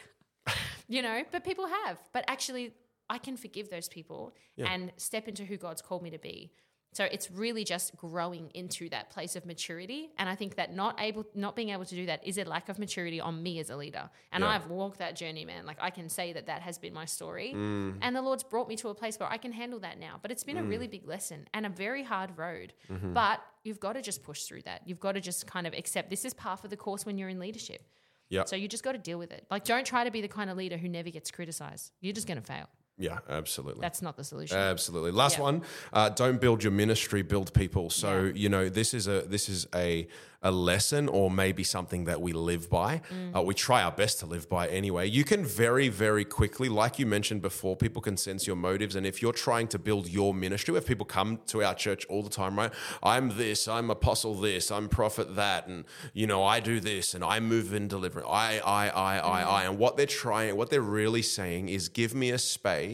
you 0.88 1.02
know, 1.02 1.22
but 1.30 1.44
people 1.44 1.66
have. 1.66 1.98
But 2.12 2.24
actually, 2.28 2.72
I 3.10 3.18
can 3.18 3.36
forgive 3.36 3.68
those 3.68 3.88
people 3.88 4.34
and 4.56 4.92
step 4.96 5.26
into 5.26 5.44
who 5.44 5.56
God's 5.56 5.82
called 5.82 6.02
me 6.02 6.10
to 6.10 6.18
be. 6.18 6.52
So 6.92 7.04
it's 7.04 7.30
really 7.30 7.62
just 7.62 7.96
growing 7.96 8.50
into 8.52 8.88
that 8.88 9.10
place 9.10 9.36
of 9.36 9.46
maturity, 9.46 10.10
and 10.18 10.28
I 10.28 10.34
think 10.34 10.56
that 10.56 10.74
not 10.74 11.00
able, 11.00 11.24
not 11.36 11.54
being 11.54 11.68
able 11.70 11.84
to 11.84 11.94
do 11.94 12.06
that 12.06 12.26
is 12.26 12.36
a 12.36 12.42
lack 12.44 12.68
of 12.68 12.80
maturity 12.80 13.20
on 13.20 13.40
me 13.42 13.60
as 13.60 13.70
a 13.70 13.76
leader. 13.76 14.10
And 14.32 14.42
Yeah. 14.42 14.50
I've 14.50 14.66
walked 14.66 14.98
that 14.98 15.14
journey, 15.14 15.44
man. 15.44 15.66
Like 15.66 15.76
I 15.80 15.90
can 15.90 16.08
say 16.08 16.32
that 16.32 16.46
that 16.46 16.62
has 16.62 16.78
been 16.78 16.92
my 16.92 17.04
story, 17.04 17.52
Mm. 17.54 17.98
and 18.02 18.16
the 18.16 18.22
Lord's 18.22 18.42
brought 18.42 18.66
me 18.68 18.74
to 18.76 18.88
a 18.88 18.94
place 18.94 19.18
where 19.20 19.30
I 19.30 19.36
can 19.36 19.52
handle 19.52 19.78
that 19.80 19.98
now. 20.00 20.18
But 20.20 20.32
it's 20.32 20.42
been 20.42 20.56
a 20.56 20.64
really 20.64 20.88
big 20.88 21.06
lesson 21.06 21.46
and 21.54 21.64
a 21.64 21.68
very 21.68 22.02
hard 22.02 22.36
road. 22.36 22.72
Mm-hmm. 22.90 23.12
But 23.12 23.40
you've 23.62 23.78
got 23.78 23.92
to 23.92 24.02
just 24.02 24.24
push 24.24 24.42
through 24.42 24.62
that. 24.62 24.82
You've 24.84 25.00
got 25.00 25.12
to 25.12 25.20
just 25.20 25.46
kind 25.46 25.66
of 25.68 25.74
accept 25.74 26.10
this 26.10 26.24
is 26.24 26.34
part 26.34 26.64
of 26.64 26.70
the 26.70 26.76
course 26.76 27.06
when 27.06 27.18
you're 27.18 27.28
in 27.28 27.38
leadership. 27.38 27.86
Yeah. 28.30 28.44
So 28.44 28.56
you 28.56 28.66
just 28.68 28.82
got 28.84 28.92
to 28.92 28.98
deal 28.98 29.18
with 29.18 29.32
it. 29.32 29.46
Like, 29.50 29.64
don't 29.64 29.84
try 29.86 30.04
to 30.04 30.10
be 30.10 30.20
the 30.20 30.28
kind 30.28 30.50
of 30.50 30.56
leader 30.56 30.76
who 30.76 30.88
never 30.88 31.10
gets 31.10 31.30
criticized. 31.32 31.92
You're 32.00 32.12
just 32.14 32.26
going 32.28 32.40
to 32.40 32.46
fail. 32.46 32.68
Yeah, 33.00 33.18
absolutely. 33.30 33.80
That's 33.80 34.02
not 34.02 34.16
the 34.16 34.24
solution. 34.24 34.56
Absolutely. 34.58 35.10
Last 35.10 35.38
Yeah. 35.38 35.44
one. 35.44 35.62
Uh, 35.92 36.10
don't 36.10 36.40
build 36.40 36.62
your 36.62 36.72
ministry, 36.72 37.22
build 37.22 37.52
people. 37.54 37.88
So 37.88 38.30
you 38.34 38.48
know 38.50 38.68
this 38.68 38.92
is 38.94 39.08
a 39.08 39.22
this 39.22 39.48
is 39.48 39.66
a 39.74 40.06
a 40.42 40.50
lesson 40.50 41.06
or 41.08 41.30
maybe 41.30 41.62
something 41.62 42.06
that 42.06 42.18
we 42.22 42.32
live 42.32 42.70
by. 42.70 43.02
Mm. 43.12 43.36
Uh, 43.36 43.42
we 43.42 43.52
try 43.52 43.82
our 43.82 43.92
best 43.92 44.20
to 44.20 44.26
live 44.26 44.48
by 44.48 44.68
anyway. 44.68 45.06
You 45.06 45.22
can 45.22 45.44
very 45.44 45.88
very 45.90 46.24
quickly, 46.24 46.68
like 46.70 46.98
you 46.98 47.04
mentioned 47.06 47.42
before, 47.42 47.76
people 47.76 48.00
can 48.00 48.16
sense 48.16 48.46
your 48.46 48.56
motives, 48.56 48.94
and 48.96 49.06
if 49.06 49.20
you're 49.22 49.34
trying 49.48 49.68
to 49.68 49.78
build 49.78 50.08
your 50.08 50.32
ministry, 50.32 50.74
if 50.76 50.86
people 50.86 51.06
come 51.06 51.40
to 51.48 51.62
our 51.62 51.74
church 51.74 52.06
all 52.10 52.22
the 52.22 52.34
time, 52.42 52.56
right? 52.56 52.72
I'm 53.02 53.36
this, 53.36 53.68
I'm 53.68 53.90
apostle 53.90 54.34
this, 54.34 54.70
I'm 54.70 54.88
prophet 54.88 55.36
that, 55.36 55.66
and 55.66 55.84
you 56.14 56.26
know 56.26 56.42
I 56.42 56.60
do 56.60 56.80
this, 56.80 57.14
and 57.14 57.22
I 57.24 57.40
move 57.40 57.72
in 57.74 57.88
deliverance. 57.88 58.28
I 58.30 58.60
I 58.64 58.88
I 58.88 59.18
I 59.18 59.40
I, 59.58 59.60
and 59.64 59.78
what 59.78 59.96
they're 59.96 60.16
trying, 60.24 60.56
what 60.56 60.68
they're 60.70 60.90
really 61.00 61.22
saying 61.22 61.68
is, 61.68 61.88
give 61.90 62.14
me 62.14 62.28
a 62.30 62.38
space 62.38 62.89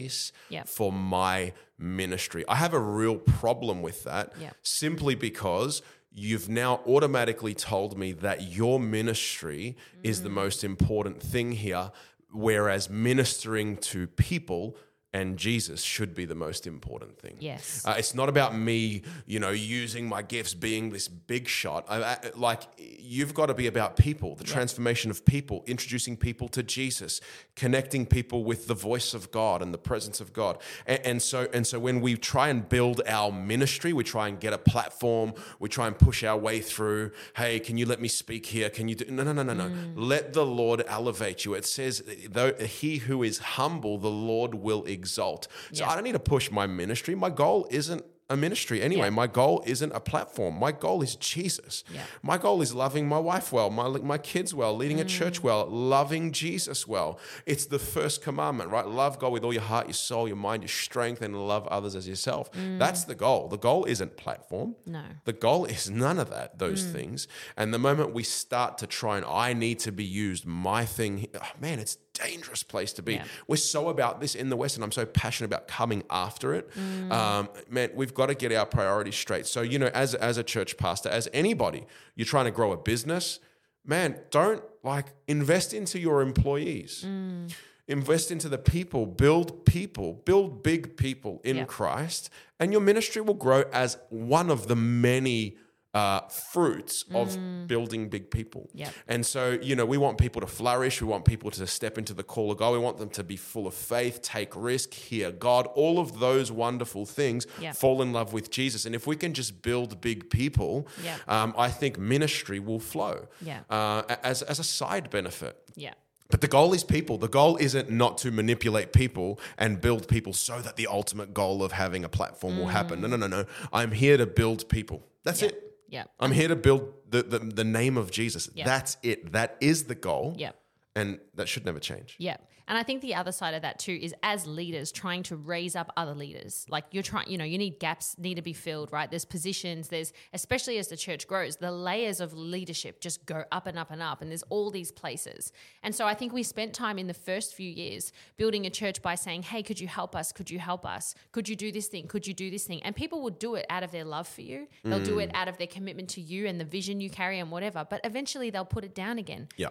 Yeah. 0.49 0.63
for 0.65 0.91
my 0.91 1.53
ministry. 1.79 2.43
I 2.47 2.55
have 2.55 2.73
a 2.73 2.79
real 2.79 3.17
problem 3.17 3.81
with 3.81 4.03
that 4.03 4.33
Yeah. 4.41 4.51
simply 4.63 5.15
because 5.15 5.81
you've 6.11 6.49
now 6.49 6.81
automatically 6.87 7.53
told 7.53 7.97
me 7.97 8.11
that 8.13 8.41
your 8.41 8.79
ministry 8.79 9.75
is 10.03 10.19
Mm. 10.19 10.23
the 10.23 10.29
most 10.29 10.63
important 10.63 11.21
thing 11.21 11.51
here, 11.51 11.91
whereas 12.31 12.89
ministering 12.89 13.77
to 13.77 14.07
people 14.07 14.75
and 15.13 15.37
Jesus 15.37 15.81
should 15.83 16.13
be 16.13 16.25
the 16.25 16.35
most 16.35 16.67
important 16.67 17.17
thing. 17.17 17.37
Yes. 17.39 17.83
Uh, 17.85 17.95
it's 17.97 18.13
not 18.13 18.27
about 18.27 18.55
me, 18.55 19.03
you 19.25 19.39
know, 19.39 19.51
using 19.51 20.07
my 20.07 20.21
gifts, 20.21 20.53
being 20.53 20.89
this 20.89 21.07
big 21.07 21.47
shot. 21.47 21.85
I, 21.87 22.03
I, 22.03 22.17
like, 22.35 22.63
you've 22.77 23.33
got 23.33 23.45
to 23.45 23.53
be 23.53 23.67
about 23.67 23.95
people, 23.95 24.35
the 24.35 24.43
transformation 24.43 25.09
of 25.09 25.25
people, 25.25 25.63
introducing 25.65 26.17
people 26.17 26.49
to 26.49 26.61
Jesus, 26.61 27.21
connecting 27.55 28.05
people 28.05 28.43
with 28.43 28.67
the 28.67 28.73
voice 28.73 29.13
of 29.13 29.31
God 29.31 29.61
and 29.61 29.73
the 29.73 29.77
presence 29.77 30.19
of 30.19 30.33
God. 30.33 30.57
And, 30.85 30.99
and 31.05 31.21
so, 31.21 31.47
and 31.53 31.65
so, 31.65 31.79
when 31.79 32.01
we 32.01 32.17
try 32.17 32.49
and 32.49 32.67
build 32.67 33.01
our 33.07 33.31
ministry, 33.31 33.93
we 33.93 34.03
try 34.03 34.27
and 34.27 34.37
get 34.39 34.51
a 34.51 34.57
platform, 34.57 35.33
we 35.59 35.69
try 35.69 35.87
and 35.87 35.97
push 35.97 36.23
our 36.23 36.37
way 36.37 36.59
through. 36.59 37.11
Hey, 37.37 37.59
can 37.59 37.77
you 37.77 37.85
let 37.85 38.01
me 38.01 38.09
speak 38.09 38.45
here? 38.47 38.69
Can 38.69 38.89
you 38.89 38.95
do? 38.95 39.09
No, 39.09 39.23
no, 39.23 39.31
no, 39.31 39.43
no, 39.43 39.53
no. 39.53 39.71
Let 39.95 40.33
the 40.33 40.45
Lord 40.45 40.83
elevate 40.85 41.45
you. 41.45 41.53
It 41.53 41.65
says, 41.65 42.03
though 42.29 42.53
he 42.53 42.97
who 42.97 43.23
is 43.23 43.39
humble, 43.39 43.97
the 43.97 44.09
Lord 44.09 44.53
will 44.53 44.83
exalt. 45.01 45.47
So 45.71 45.83
Yeah. 45.83 45.89
I 45.89 45.95
don't 45.95 46.03
need 46.03 46.19
to 46.23 46.27
push 46.35 46.45
my 46.59 46.65
ministry. 46.67 47.13
My 47.15 47.29
goal 47.43 47.67
isn't 47.79 48.03
a 48.29 48.35
ministry 48.35 48.81
anyway. 48.81 49.05
Yeah. 49.09 49.21
My 49.23 49.27
goal 49.41 49.63
isn't 49.65 49.93
a 49.93 50.01
platform. 50.01 50.53
My 50.59 50.73
goal 50.73 51.01
is 51.01 51.15
Jesus. 51.15 51.85
Yeah. 51.93 52.01
My 52.21 52.37
goal 52.37 52.61
is 52.61 52.71
loving 52.75 53.07
my 53.07 53.19
wife 53.31 53.53
well, 53.53 53.69
my 53.69 53.87
my 54.13 54.17
kids 54.17 54.53
well, 54.53 54.73
leading 54.75 54.99
a 54.99 55.05
Mm. 55.05 55.17
church 55.19 55.37
well, 55.41 55.65
loving 55.65 56.33
Jesus 56.33 56.85
well. 56.85 57.11
It's 57.45 57.65
the 57.67 57.79
first 57.79 58.21
commandment, 58.21 58.69
right? 58.69 58.85
Love 58.85 59.17
God 59.17 59.31
with 59.31 59.45
all 59.45 59.53
your 59.53 59.67
heart, 59.73 59.85
your 59.87 59.93
soul, 60.09 60.27
your 60.27 60.35
mind, 60.49 60.61
your 60.63 60.75
strength, 60.87 61.21
and 61.21 61.47
love 61.47 61.65
others 61.67 61.95
as 61.95 62.05
yourself. 62.05 62.49
That's 62.83 63.05
the 63.05 63.15
goal. 63.15 63.47
The 63.47 63.57
goal 63.69 63.85
isn't 63.85 64.17
platform. 64.17 64.69
Mm. 64.85 64.91
No. 64.91 65.03
The 65.23 65.31
goal 65.47 65.63
is 65.63 65.89
none 65.89 66.19
of 66.19 66.29
that, 66.35 66.59
those 66.59 66.81
Mm. 66.83 66.91
things. 66.97 67.27
And 67.55 67.73
the 67.73 67.79
moment 67.89 68.13
we 68.13 68.23
start 68.23 68.77
to 68.79 68.87
try 68.87 69.15
and 69.19 69.25
I 69.25 69.53
need 69.53 69.79
to 69.87 69.91
be 69.93 70.03
used, 70.03 70.43
my 70.45 70.83
thing, 70.97 71.27
oh, 71.33 71.51
man, 71.61 71.79
it's 71.79 71.95
a 71.95 71.99
dangerous 72.17 72.63
place 72.63 72.93
to 72.93 73.01
be. 73.01 73.13
Yeah. 73.15 73.25
We're 73.47 73.57
so 73.57 73.89
about 73.89 74.19
this 74.21 74.35
in 74.35 74.49
the 74.49 74.55
West, 74.55 74.75
and 74.75 74.83
I'm 74.83 74.91
so 74.91 75.05
passionate 75.05 75.47
about 75.47 75.67
coming 75.67 76.03
after 76.09 76.53
it. 76.53 76.69
Mm. 76.73 77.11
Um, 77.11 77.49
man, 77.69 77.89
we've 77.95 78.13
got 78.13 78.27
to 78.27 78.35
get 78.35 78.51
our 78.51 78.65
priorities 78.65 79.15
straight. 79.15 79.45
So, 79.45 79.61
you 79.61 79.79
know, 79.79 79.91
as, 79.93 80.15
as 80.15 80.37
a 80.37 80.43
church 80.43 80.77
pastor, 80.77 81.09
as 81.09 81.27
anybody, 81.33 81.85
you're 82.15 82.25
trying 82.25 82.45
to 82.45 82.51
grow 82.51 82.71
a 82.71 82.77
business, 82.77 83.39
man, 83.85 84.19
don't 84.31 84.63
like 84.83 85.07
invest 85.27 85.73
into 85.73 85.99
your 85.99 86.21
employees. 86.21 87.03
Mm. 87.05 87.53
Invest 87.89 88.31
into 88.31 88.49
the 88.49 88.57
people, 88.57 89.05
build 89.05 89.65
people, 89.65 90.21
build 90.25 90.61
big 90.61 90.97
people 90.97 91.39
in 91.45 91.57
Yeah. 91.57 91.65
Christ, 91.65 92.29
and 92.59 92.71
your 92.73 92.81
ministry 92.81 93.21
will 93.21 93.33
grow 93.33 93.63
as 93.71 93.97
one 94.09 94.49
of 94.49 94.67
the 94.67 94.75
many 94.75 95.55
uh, 95.93 96.21
fruits 96.27 97.05
of 97.13 97.37
building 97.67 98.09
big 98.09 98.29
people. 98.29 98.69
Yep. 98.73 98.93
And 99.07 99.25
so, 99.25 99.57
you 99.61 99.75
know, 99.75 99.85
we 99.85 99.97
want 99.97 100.17
people 100.17 100.41
to 100.41 100.47
flourish. 100.47 101.01
We 101.01 101.07
want 101.07 101.25
people 101.25 101.49
to 101.51 101.65
step 101.65 101.97
into 101.97 102.13
the 102.13 102.23
call 102.23 102.51
of 102.51 102.57
God. 102.57 102.73
We 102.73 102.79
want 102.79 102.97
them 102.97 103.09
to 103.11 103.23
be 103.23 103.35
full 103.35 103.65
of 103.67 103.73
faith, 103.73 104.21
take 104.21 104.55
risk, 104.55 104.93
hear 104.93 105.31
God. 105.31 105.67
All 105.75 105.97
of 105.99 106.19
those 106.19 106.51
wonderful 106.51 107.05
things 107.05 107.47
Yep. 107.59 107.75
fall 107.75 108.01
in 108.01 108.13
love 108.13 108.33
with 108.33 108.51
Jesus. 108.51 108.85
And 108.85 108.93
if 108.93 109.07
we 109.07 109.15
can 109.15 109.33
just 109.33 109.61
build 109.61 109.99
big 110.01 110.29
people, 110.29 110.87
Yep. 111.03 111.19
um, 111.29 111.55
I 111.57 111.69
think 111.69 111.97
ministry 111.97 112.59
will 112.59 112.79
flow 112.79 113.27
Yeah. 113.41 113.61
uh, 113.69 114.03
as, 114.23 114.41
as 114.43 114.59
a 114.59 114.63
side 114.63 115.09
benefit. 115.09 115.57
Yeah. 115.75 115.93
But 116.29 116.41
the 116.41 116.47
goal 116.49 116.73
is 116.73 116.83
people. 116.83 117.17
The 117.17 117.29
goal 117.29 117.55
isn't 117.57 117.89
not 117.89 118.17
to 118.19 118.31
manipulate 118.31 118.91
people 118.91 119.39
and 119.57 119.79
build 119.79 120.07
people 120.09 120.33
so 120.33 120.59
that 120.59 120.75
the 120.75 120.85
ultimate 120.87 121.33
goal 121.33 121.63
of 121.63 121.71
having 121.71 122.03
a 122.03 122.09
platform 122.09 122.59
will 122.59 122.67
happen. 122.67 122.99
No, 123.01 123.07
no, 123.07 123.15
no, 123.15 123.27
no. 123.27 123.45
I'm 123.71 123.93
here 123.93 124.17
to 124.17 124.25
build 124.27 124.67
people. 124.67 125.07
That's 125.23 125.41
Yeah. 125.41 125.47
it. 125.49 125.63
Yeah. 125.89 126.03
I'm 126.19 126.31
here 126.31 126.47
to 126.47 126.55
build 126.55 126.93
the, 127.09 127.23
the, 127.23 127.39
the 127.39 127.63
name 127.63 127.97
of 127.97 128.11
Jesus. 128.11 128.49
Yeah. 128.53 128.65
That's 128.65 128.97
it. 129.03 129.31
That 129.31 129.57
is 129.61 129.85
the 129.85 129.95
goal. 129.95 130.35
Yeah. 130.37 130.51
And 130.97 131.19
that 131.35 131.47
should 131.47 131.63
never 131.63 131.79
change. 131.79 132.15
Yeah. 132.17 132.37
And 132.67 132.77
I 132.77 132.83
think 132.83 133.01
the 133.01 133.15
other 133.15 133.31
side 133.31 133.53
of 133.53 133.61
that 133.61 133.77
too 133.79 133.97
is 134.01 134.13
as 134.23 134.45
leaders 134.45 134.91
trying 134.91 135.23
to 135.23 135.37
raise 135.37 135.75
up 135.75 135.93
other 135.95 136.13
leaders. 136.13 136.65
Like 136.67 136.85
you're 136.91 137.03
trying, 137.03 137.29
you 137.29 137.37
know, 137.37 137.45
you 137.45 137.57
need 137.57 137.79
gaps 137.79 138.15
need 138.17 138.35
to 138.35 138.41
be 138.41 138.51
filled, 138.51 138.91
right? 138.91 139.09
There's 139.09 139.23
positions, 139.23 139.89
there's 139.89 140.11
especially 140.33 140.77
as 140.79 140.87
the 140.87 140.97
church 140.97 141.27
grows, 141.27 141.57
the 141.57 141.71
layers 141.71 142.19
of 142.19 142.33
leadership 142.33 142.99
just 142.99 143.25
go 143.27 143.45
up 143.51 143.67
and 143.67 143.77
up 143.77 143.91
and 143.91 144.01
up 144.01 144.21
and 144.21 144.31
there's 144.31 144.43
all 144.49 144.71
these 144.71 144.91
places. 144.91 145.53
And 145.83 145.93
so 145.95 146.05
I 146.07 146.15
think 146.15 146.33
we 146.33 146.43
spent 146.43 146.73
time 146.73 146.97
in 146.97 147.07
the 147.07 147.13
first 147.13 147.53
few 147.53 147.69
years 147.69 148.11
building 148.35 148.65
a 148.65 148.69
church 148.71 149.01
by 149.01 149.13
saying, 149.15 149.43
"Hey, 149.43 149.61
could 149.61 149.79
you 149.79 149.87
help 149.87 150.15
us? 150.15 150.31
Could 150.31 150.49
you 150.49 150.59
help 150.59 150.85
us? 150.85 151.13
Could 151.31 151.47
you 151.47 151.55
do 151.55 151.71
this 151.71 151.87
thing? 151.87 152.07
Could 152.07 152.27
you 152.27 152.33
do 152.33 152.49
this 152.49 152.65
thing?" 152.65 152.81
And 152.81 152.95
people 152.95 153.21
will 153.21 153.29
do 153.29 153.53
it 153.53 153.67
out 153.69 153.83
of 153.83 153.91
their 153.91 154.03
love 154.03 154.27
for 154.27 154.41
you. 154.41 154.67
They'll 154.83 154.99
do 154.99 155.17
mm. 155.17 155.23
it 155.23 155.31
out 155.35 155.47
of 155.47 155.57
their 155.57 155.67
commitment 155.67 156.09
to 156.09 156.21
you 156.21 156.47
and 156.47 156.59
the 156.59 156.65
vision 156.65 156.99
you 156.99 157.09
carry 157.09 157.39
and 157.39 157.51
whatever. 157.51 157.85
But 157.89 158.01
eventually 158.03 158.49
they'll 158.49 158.65
put 158.65 158.83
it 158.83 158.95
down 158.95 159.19
again 159.19 159.47
Yeah. 159.57 159.69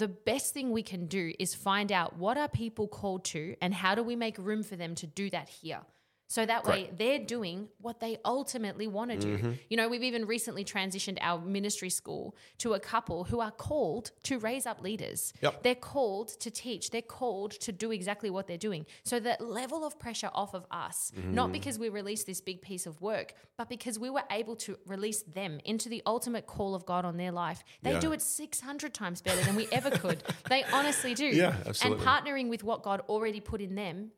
The 0.00 0.08
best 0.08 0.54
thing 0.54 0.72
we 0.72 0.82
can 0.82 1.06
do 1.06 1.30
is 1.38 1.54
find 1.54 1.92
out 1.92 2.16
what 2.16 2.38
are 2.38 2.48
people 2.48 2.88
called 2.88 3.22
to 3.22 3.54
and 3.60 3.74
how 3.74 3.94
do 3.94 4.02
we 4.02 4.16
make 4.16 4.38
room 4.38 4.62
for 4.62 4.74
them 4.74 4.94
to 4.94 5.06
do 5.06 5.28
that 5.28 5.48
here 5.48 5.82
so 6.34 6.46
that 6.46 6.62
way 6.64 6.80
they're 6.96 7.18
doing 7.36 7.58
what 7.86 7.98
they 8.04 8.16
ultimately 8.24 8.86
want 8.96 9.10
to 9.10 9.16
do 9.18 9.32
Mm-hmm. 9.36 9.52
you 9.70 9.76
know 9.78 9.88
we've 9.92 10.02
even 10.10 10.24
recently 10.36 10.64
transitioned 10.64 11.18
our 11.20 11.38
ministry 11.56 11.90
school 11.90 12.24
to 12.58 12.68
a 12.74 12.80
couple 12.92 13.18
who 13.30 13.38
are 13.46 13.50
called 13.68 14.12
to 14.28 14.38
raise 14.38 14.64
up 14.70 14.78
leaders 14.88 15.32
Yep. 15.42 15.62
they're 15.64 15.82
called 15.94 16.28
to 16.44 16.50
teach 16.50 16.90
they're 16.90 17.10
called 17.20 17.50
to 17.66 17.70
do 17.84 17.88
exactly 17.98 18.30
what 18.30 18.44
they're 18.48 18.64
doing 18.68 18.86
so 19.10 19.18
that 19.28 19.40
level 19.60 19.80
of 19.88 19.98
pressure 19.98 20.30
off 20.42 20.54
of 20.54 20.64
us 20.70 20.96
Mm-hmm. 21.16 21.34
not 21.40 21.48
because 21.58 21.76
we 21.78 21.88
released 22.00 22.26
this 22.26 22.40
big 22.40 22.58
piece 22.62 22.86
of 22.86 23.00
work 23.00 23.34
but 23.58 23.68
because 23.68 23.98
we 23.98 24.10
were 24.16 24.24
able 24.30 24.56
to 24.66 24.76
release 24.86 25.22
them 25.22 25.58
into 25.64 25.88
the 25.88 26.02
ultimate 26.06 26.46
call 26.46 26.74
of 26.74 26.86
god 26.86 27.04
on 27.04 27.16
their 27.16 27.32
life 27.32 27.62
they 27.82 27.92
Yeah. 27.92 28.00
do 28.06 28.12
it 28.12 28.22
600 28.22 28.94
times 28.94 29.20
better 29.20 29.42
than 29.46 29.56
we 29.56 29.66
ever 29.72 29.90
could. 29.90 30.22
They 30.48 30.62
honestly 30.72 31.14
do. 31.14 31.26
Yeah, 31.26 31.54
absolutely. 31.66 32.04
And 32.04 32.08
partnering 32.10 32.48
with 32.48 32.62
what 32.64 32.82
God 32.82 33.00
already 33.08 33.40
put 33.40 33.60
in 33.60 33.74
them 33.74 34.10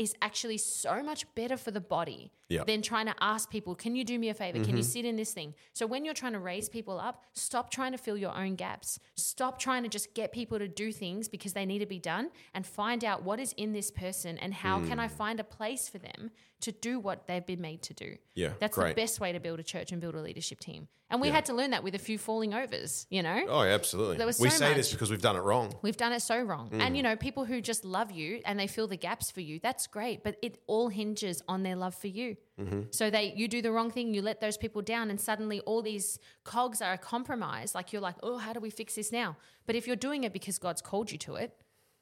is 0.00 0.14
actually 0.22 0.56
so 0.56 1.02
much 1.02 1.26
better 1.34 1.58
for 1.58 1.70
the 1.70 1.80
body 1.80 2.32
Yeah. 2.48 2.64
than 2.64 2.80
trying 2.80 3.04
to 3.04 3.14
ask 3.20 3.50
people, 3.50 3.74
can 3.74 3.94
you 3.94 4.02
do 4.02 4.18
me 4.18 4.30
a 4.30 4.34
favor? 4.34 4.58
Can 4.58 4.70
you 4.70 4.82
mm-hmm. 4.82 4.90
sit 4.90 5.04
in 5.04 5.16
this 5.16 5.34
thing? 5.34 5.54
So 5.74 5.86
when 5.86 6.06
you're 6.06 6.14
trying 6.14 6.32
to 6.32 6.38
raise 6.38 6.70
people 6.70 6.98
up, 6.98 7.26
stop 7.34 7.70
trying 7.70 7.92
to 7.92 7.98
fill 7.98 8.16
your 8.16 8.34
own 8.34 8.54
gaps. 8.54 8.98
Stop 9.16 9.58
trying 9.58 9.82
to 9.82 9.90
just 9.90 10.14
get 10.14 10.32
people 10.32 10.58
to 10.58 10.68
do 10.68 10.90
things 10.90 11.28
because 11.28 11.52
they 11.52 11.66
need 11.66 11.80
to 11.80 11.86
be 11.86 11.98
done 11.98 12.30
and 12.54 12.66
find 12.66 13.04
out 13.04 13.24
what 13.24 13.38
is 13.40 13.52
in 13.58 13.74
this 13.74 13.90
person 13.90 14.38
and 14.38 14.54
how 14.54 14.80
can 14.86 14.98
I 14.98 15.06
mm. 15.06 15.10
find 15.10 15.38
a 15.38 15.44
place 15.44 15.86
for 15.86 15.98
them 15.98 16.30
to 16.60 16.72
do 16.72 16.98
what 16.98 17.26
they've 17.26 17.44
been 17.44 17.60
made 17.60 17.82
to 17.82 17.94
do. 17.94 18.16
Yeah, 18.34 18.50
That's 18.60 18.76
great. 18.76 18.94
the 18.94 19.02
best 19.02 19.20
way 19.20 19.32
to 19.32 19.40
build 19.40 19.60
a 19.60 19.62
church 19.62 19.92
and 19.92 20.00
build 20.00 20.14
a 20.14 20.20
leadership 20.20 20.60
team. 20.60 20.88
And 21.10 21.20
we 21.20 21.28
had 21.28 21.46
to 21.46 21.54
learn 21.54 21.72
that 21.72 21.82
with 21.82 21.96
a 21.96 21.98
few 21.98 22.18
falling 22.18 22.54
overs, 22.54 23.06
you 23.10 23.20
know? 23.20 23.44
Oh, 23.48 23.62
absolutely. 23.62 24.16
There 24.16 24.26
was 24.26 24.38
we 24.38 24.48
so 24.48 24.58
say 24.58 24.74
this 24.74 24.92
because 24.92 25.10
we've 25.10 25.20
done 25.20 25.34
it 25.34 25.40
wrong. 25.40 25.74
We've 25.82 25.96
done 25.96 26.12
it 26.12 26.20
so 26.20 26.40
wrong. 26.40 26.70
Mm. 26.70 26.80
And 26.80 26.96
you 26.96 27.02
know, 27.02 27.16
people 27.16 27.44
who 27.44 27.60
just 27.60 27.84
love 27.84 28.12
you 28.12 28.40
and 28.44 28.58
they 28.60 28.68
fill 28.68 28.86
the 28.86 28.96
gaps 28.96 29.28
for 29.28 29.40
you, 29.40 29.58
that's 29.60 29.88
great, 29.88 30.22
but 30.22 30.36
it 30.40 30.58
all 30.68 30.88
hinges 30.88 31.42
on 31.48 31.64
their 31.64 31.74
love 31.74 31.96
for 31.96 32.06
you. 32.06 32.36
Mm-hmm. 32.60 32.82
So 32.92 33.10
they 33.10 33.32
you 33.36 33.48
do 33.48 33.60
the 33.60 33.72
wrong 33.72 33.90
thing, 33.90 34.14
you 34.14 34.22
let 34.22 34.40
those 34.40 34.56
people 34.56 34.82
down 34.82 35.10
and 35.10 35.20
suddenly 35.20 35.58
all 35.60 35.82
these 35.82 36.20
cogs 36.44 36.80
are 36.80 36.96
compromised. 36.96 37.74
Like 37.74 37.92
you're 37.92 38.02
like, 38.02 38.16
"Oh, 38.22 38.38
how 38.38 38.52
do 38.52 38.60
we 38.60 38.70
fix 38.70 38.94
this 38.94 39.10
now?" 39.10 39.36
But 39.66 39.74
if 39.74 39.88
you're 39.88 39.96
doing 39.96 40.22
it 40.22 40.32
because 40.32 40.58
God's 40.58 40.80
called 40.80 41.10
you 41.10 41.18
to 41.18 41.34
it, 41.34 41.56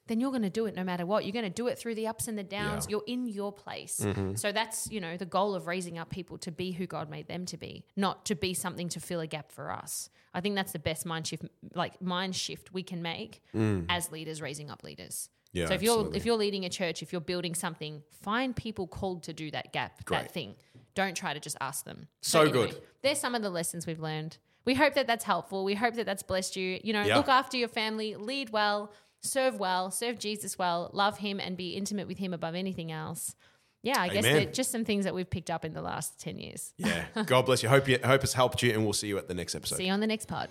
then 0.08 0.20
you're 0.20 0.30
going 0.30 0.42
to 0.42 0.50
do 0.50 0.66
it 0.66 0.74
no 0.74 0.82
matter 0.84 1.06
what. 1.06 1.24
You're 1.24 1.32
going 1.32 1.44
to 1.44 1.50
do 1.50 1.68
it 1.68 1.78
through 1.78 1.94
the 1.94 2.06
ups 2.06 2.28
and 2.28 2.36
the 2.36 2.42
downs. 2.42 2.86
Yeah. 2.86 2.90
You're 2.92 3.04
in 3.06 3.26
your 3.26 3.52
place. 3.52 4.00
Mm-hmm. 4.02 4.34
So 4.34 4.52
that's, 4.52 4.90
you 4.90 5.00
know, 5.00 5.16
the 5.16 5.26
goal 5.26 5.54
of 5.54 5.66
raising 5.66 5.98
up 5.98 6.10
people 6.10 6.38
to 6.38 6.50
be 6.50 6.72
who 6.72 6.86
God 6.86 7.08
made 7.08 7.28
them 7.28 7.46
to 7.46 7.56
be, 7.56 7.84
not 7.96 8.24
to 8.26 8.34
be 8.34 8.54
something 8.54 8.88
to 8.90 9.00
fill 9.00 9.20
a 9.20 9.26
gap 9.26 9.52
for 9.52 9.70
us. 9.70 10.10
I 10.34 10.40
think 10.40 10.54
that's 10.56 10.72
the 10.72 10.78
best 10.78 11.06
mind 11.06 11.26
shift 11.26 11.44
like 11.74 12.00
mind 12.02 12.34
shift 12.36 12.72
we 12.72 12.82
can 12.82 13.02
make 13.02 13.42
as 13.88 14.10
leaders 14.10 14.42
raising 14.42 14.70
up 14.70 14.82
leaders. 14.82 15.28
Mm. 15.30 15.34
Yeah, 15.52 15.66
so 15.66 15.74
if 15.74 15.82
you're 15.82 15.94
absolutely. 15.94 16.16
if 16.18 16.26
you're 16.26 16.36
leading 16.36 16.64
a 16.66 16.68
church, 16.68 17.02
if 17.02 17.10
you're 17.10 17.22
building 17.22 17.54
something, 17.54 18.02
find 18.22 18.54
people 18.54 18.86
called 18.86 19.22
to 19.24 19.32
do 19.32 19.50
that 19.50 19.72
gap, 19.72 20.04
Great. 20.04 20.18
that 20.24 20.30
thing. 20.32 20.54
Don't 20.94 21.16
try 21.16 21.32
to 21.32 21.40
just 21.40 21.56
ask 21.60 21.84
them. 21.84 22.08
So 22.20 22.50
good. 22.50 22.80
There's 23.02 23.18
some 23.18 23.34
of 23.34 23.40
the 23.42 23.48
lessons 23.50 23.86
we've 23.86 24.00
learned. 24.00 24.36
We 24.66 24.74
hope 24.74 24.92
that 24.94 25.06
that's 25.06 25.24
helpful. 25.24 25.64
We 25.64 25.74
hope 25.74 25.94
that 25.94 26.04
that's 26.04 26.22
blessed 26.22 26.56
you. 26.56 26.78
You 26.84 26.92
know, 26.92 27.02
Yeah. 27.02 27.16
look 27.16 27.28
after 27.28 27.56
your 27.56 27.68
family, 27.68 28.14
lead 28.16 28.50
well, 28.50 28.92
serve 29.22 29.58
well, 29.58 29.90
serve 29.90 30.18
Jesus 30.18 30.58
well, 30.58 30.90
love 30.92 31.18
him 31.18 31.40
and 31.40 31.56
be 31.56 31.70
intimate 31.70 32.08
with 32.08 32.18
him 32.18 32.32
above 32.32 32.54
anything 32.54 32.92
else. 32.92 33.34
Yeah, 33.82 34.00
I 34.00 34.08
guess 34.08 34.24
Amen. 34.24 34.44
they're 34.44 34.52
just 34.52 34.72
some 34.72 34.84
things 34.84 35.04
that 35.04 35.14
we've 35.14 35.28
picked 35.28 35.50
up 35.50 35.64
in 35.64 35.72
the 35.72 35.82
last 35.82 36.20
10 36.20 36.38
years. 36.38 36.74
Yeah. 36.76 37.04
God 37.26 37.46
bless 37.46 37.62
you. 37.62 37.68
Hope 37.68 37.88
you 37.88 37.98
hope 38.04 38.24
it's 38.24 38.32
helped 38.32 38.62
you, 38.62 38.72
and 38.72 38.84
we'll 38.84 38.92
see 38.92 39.08
you 39.08 39.18
at 39.18 39.28
the 39.28 39.34
next 39.34 39.54
episode. 39.54 39.76
See 39.76 39.86
you 39.86 39.92
on 39.92 40.00
the 40.00 40.06
next 40.06 40.26
pod. 40.26 40.48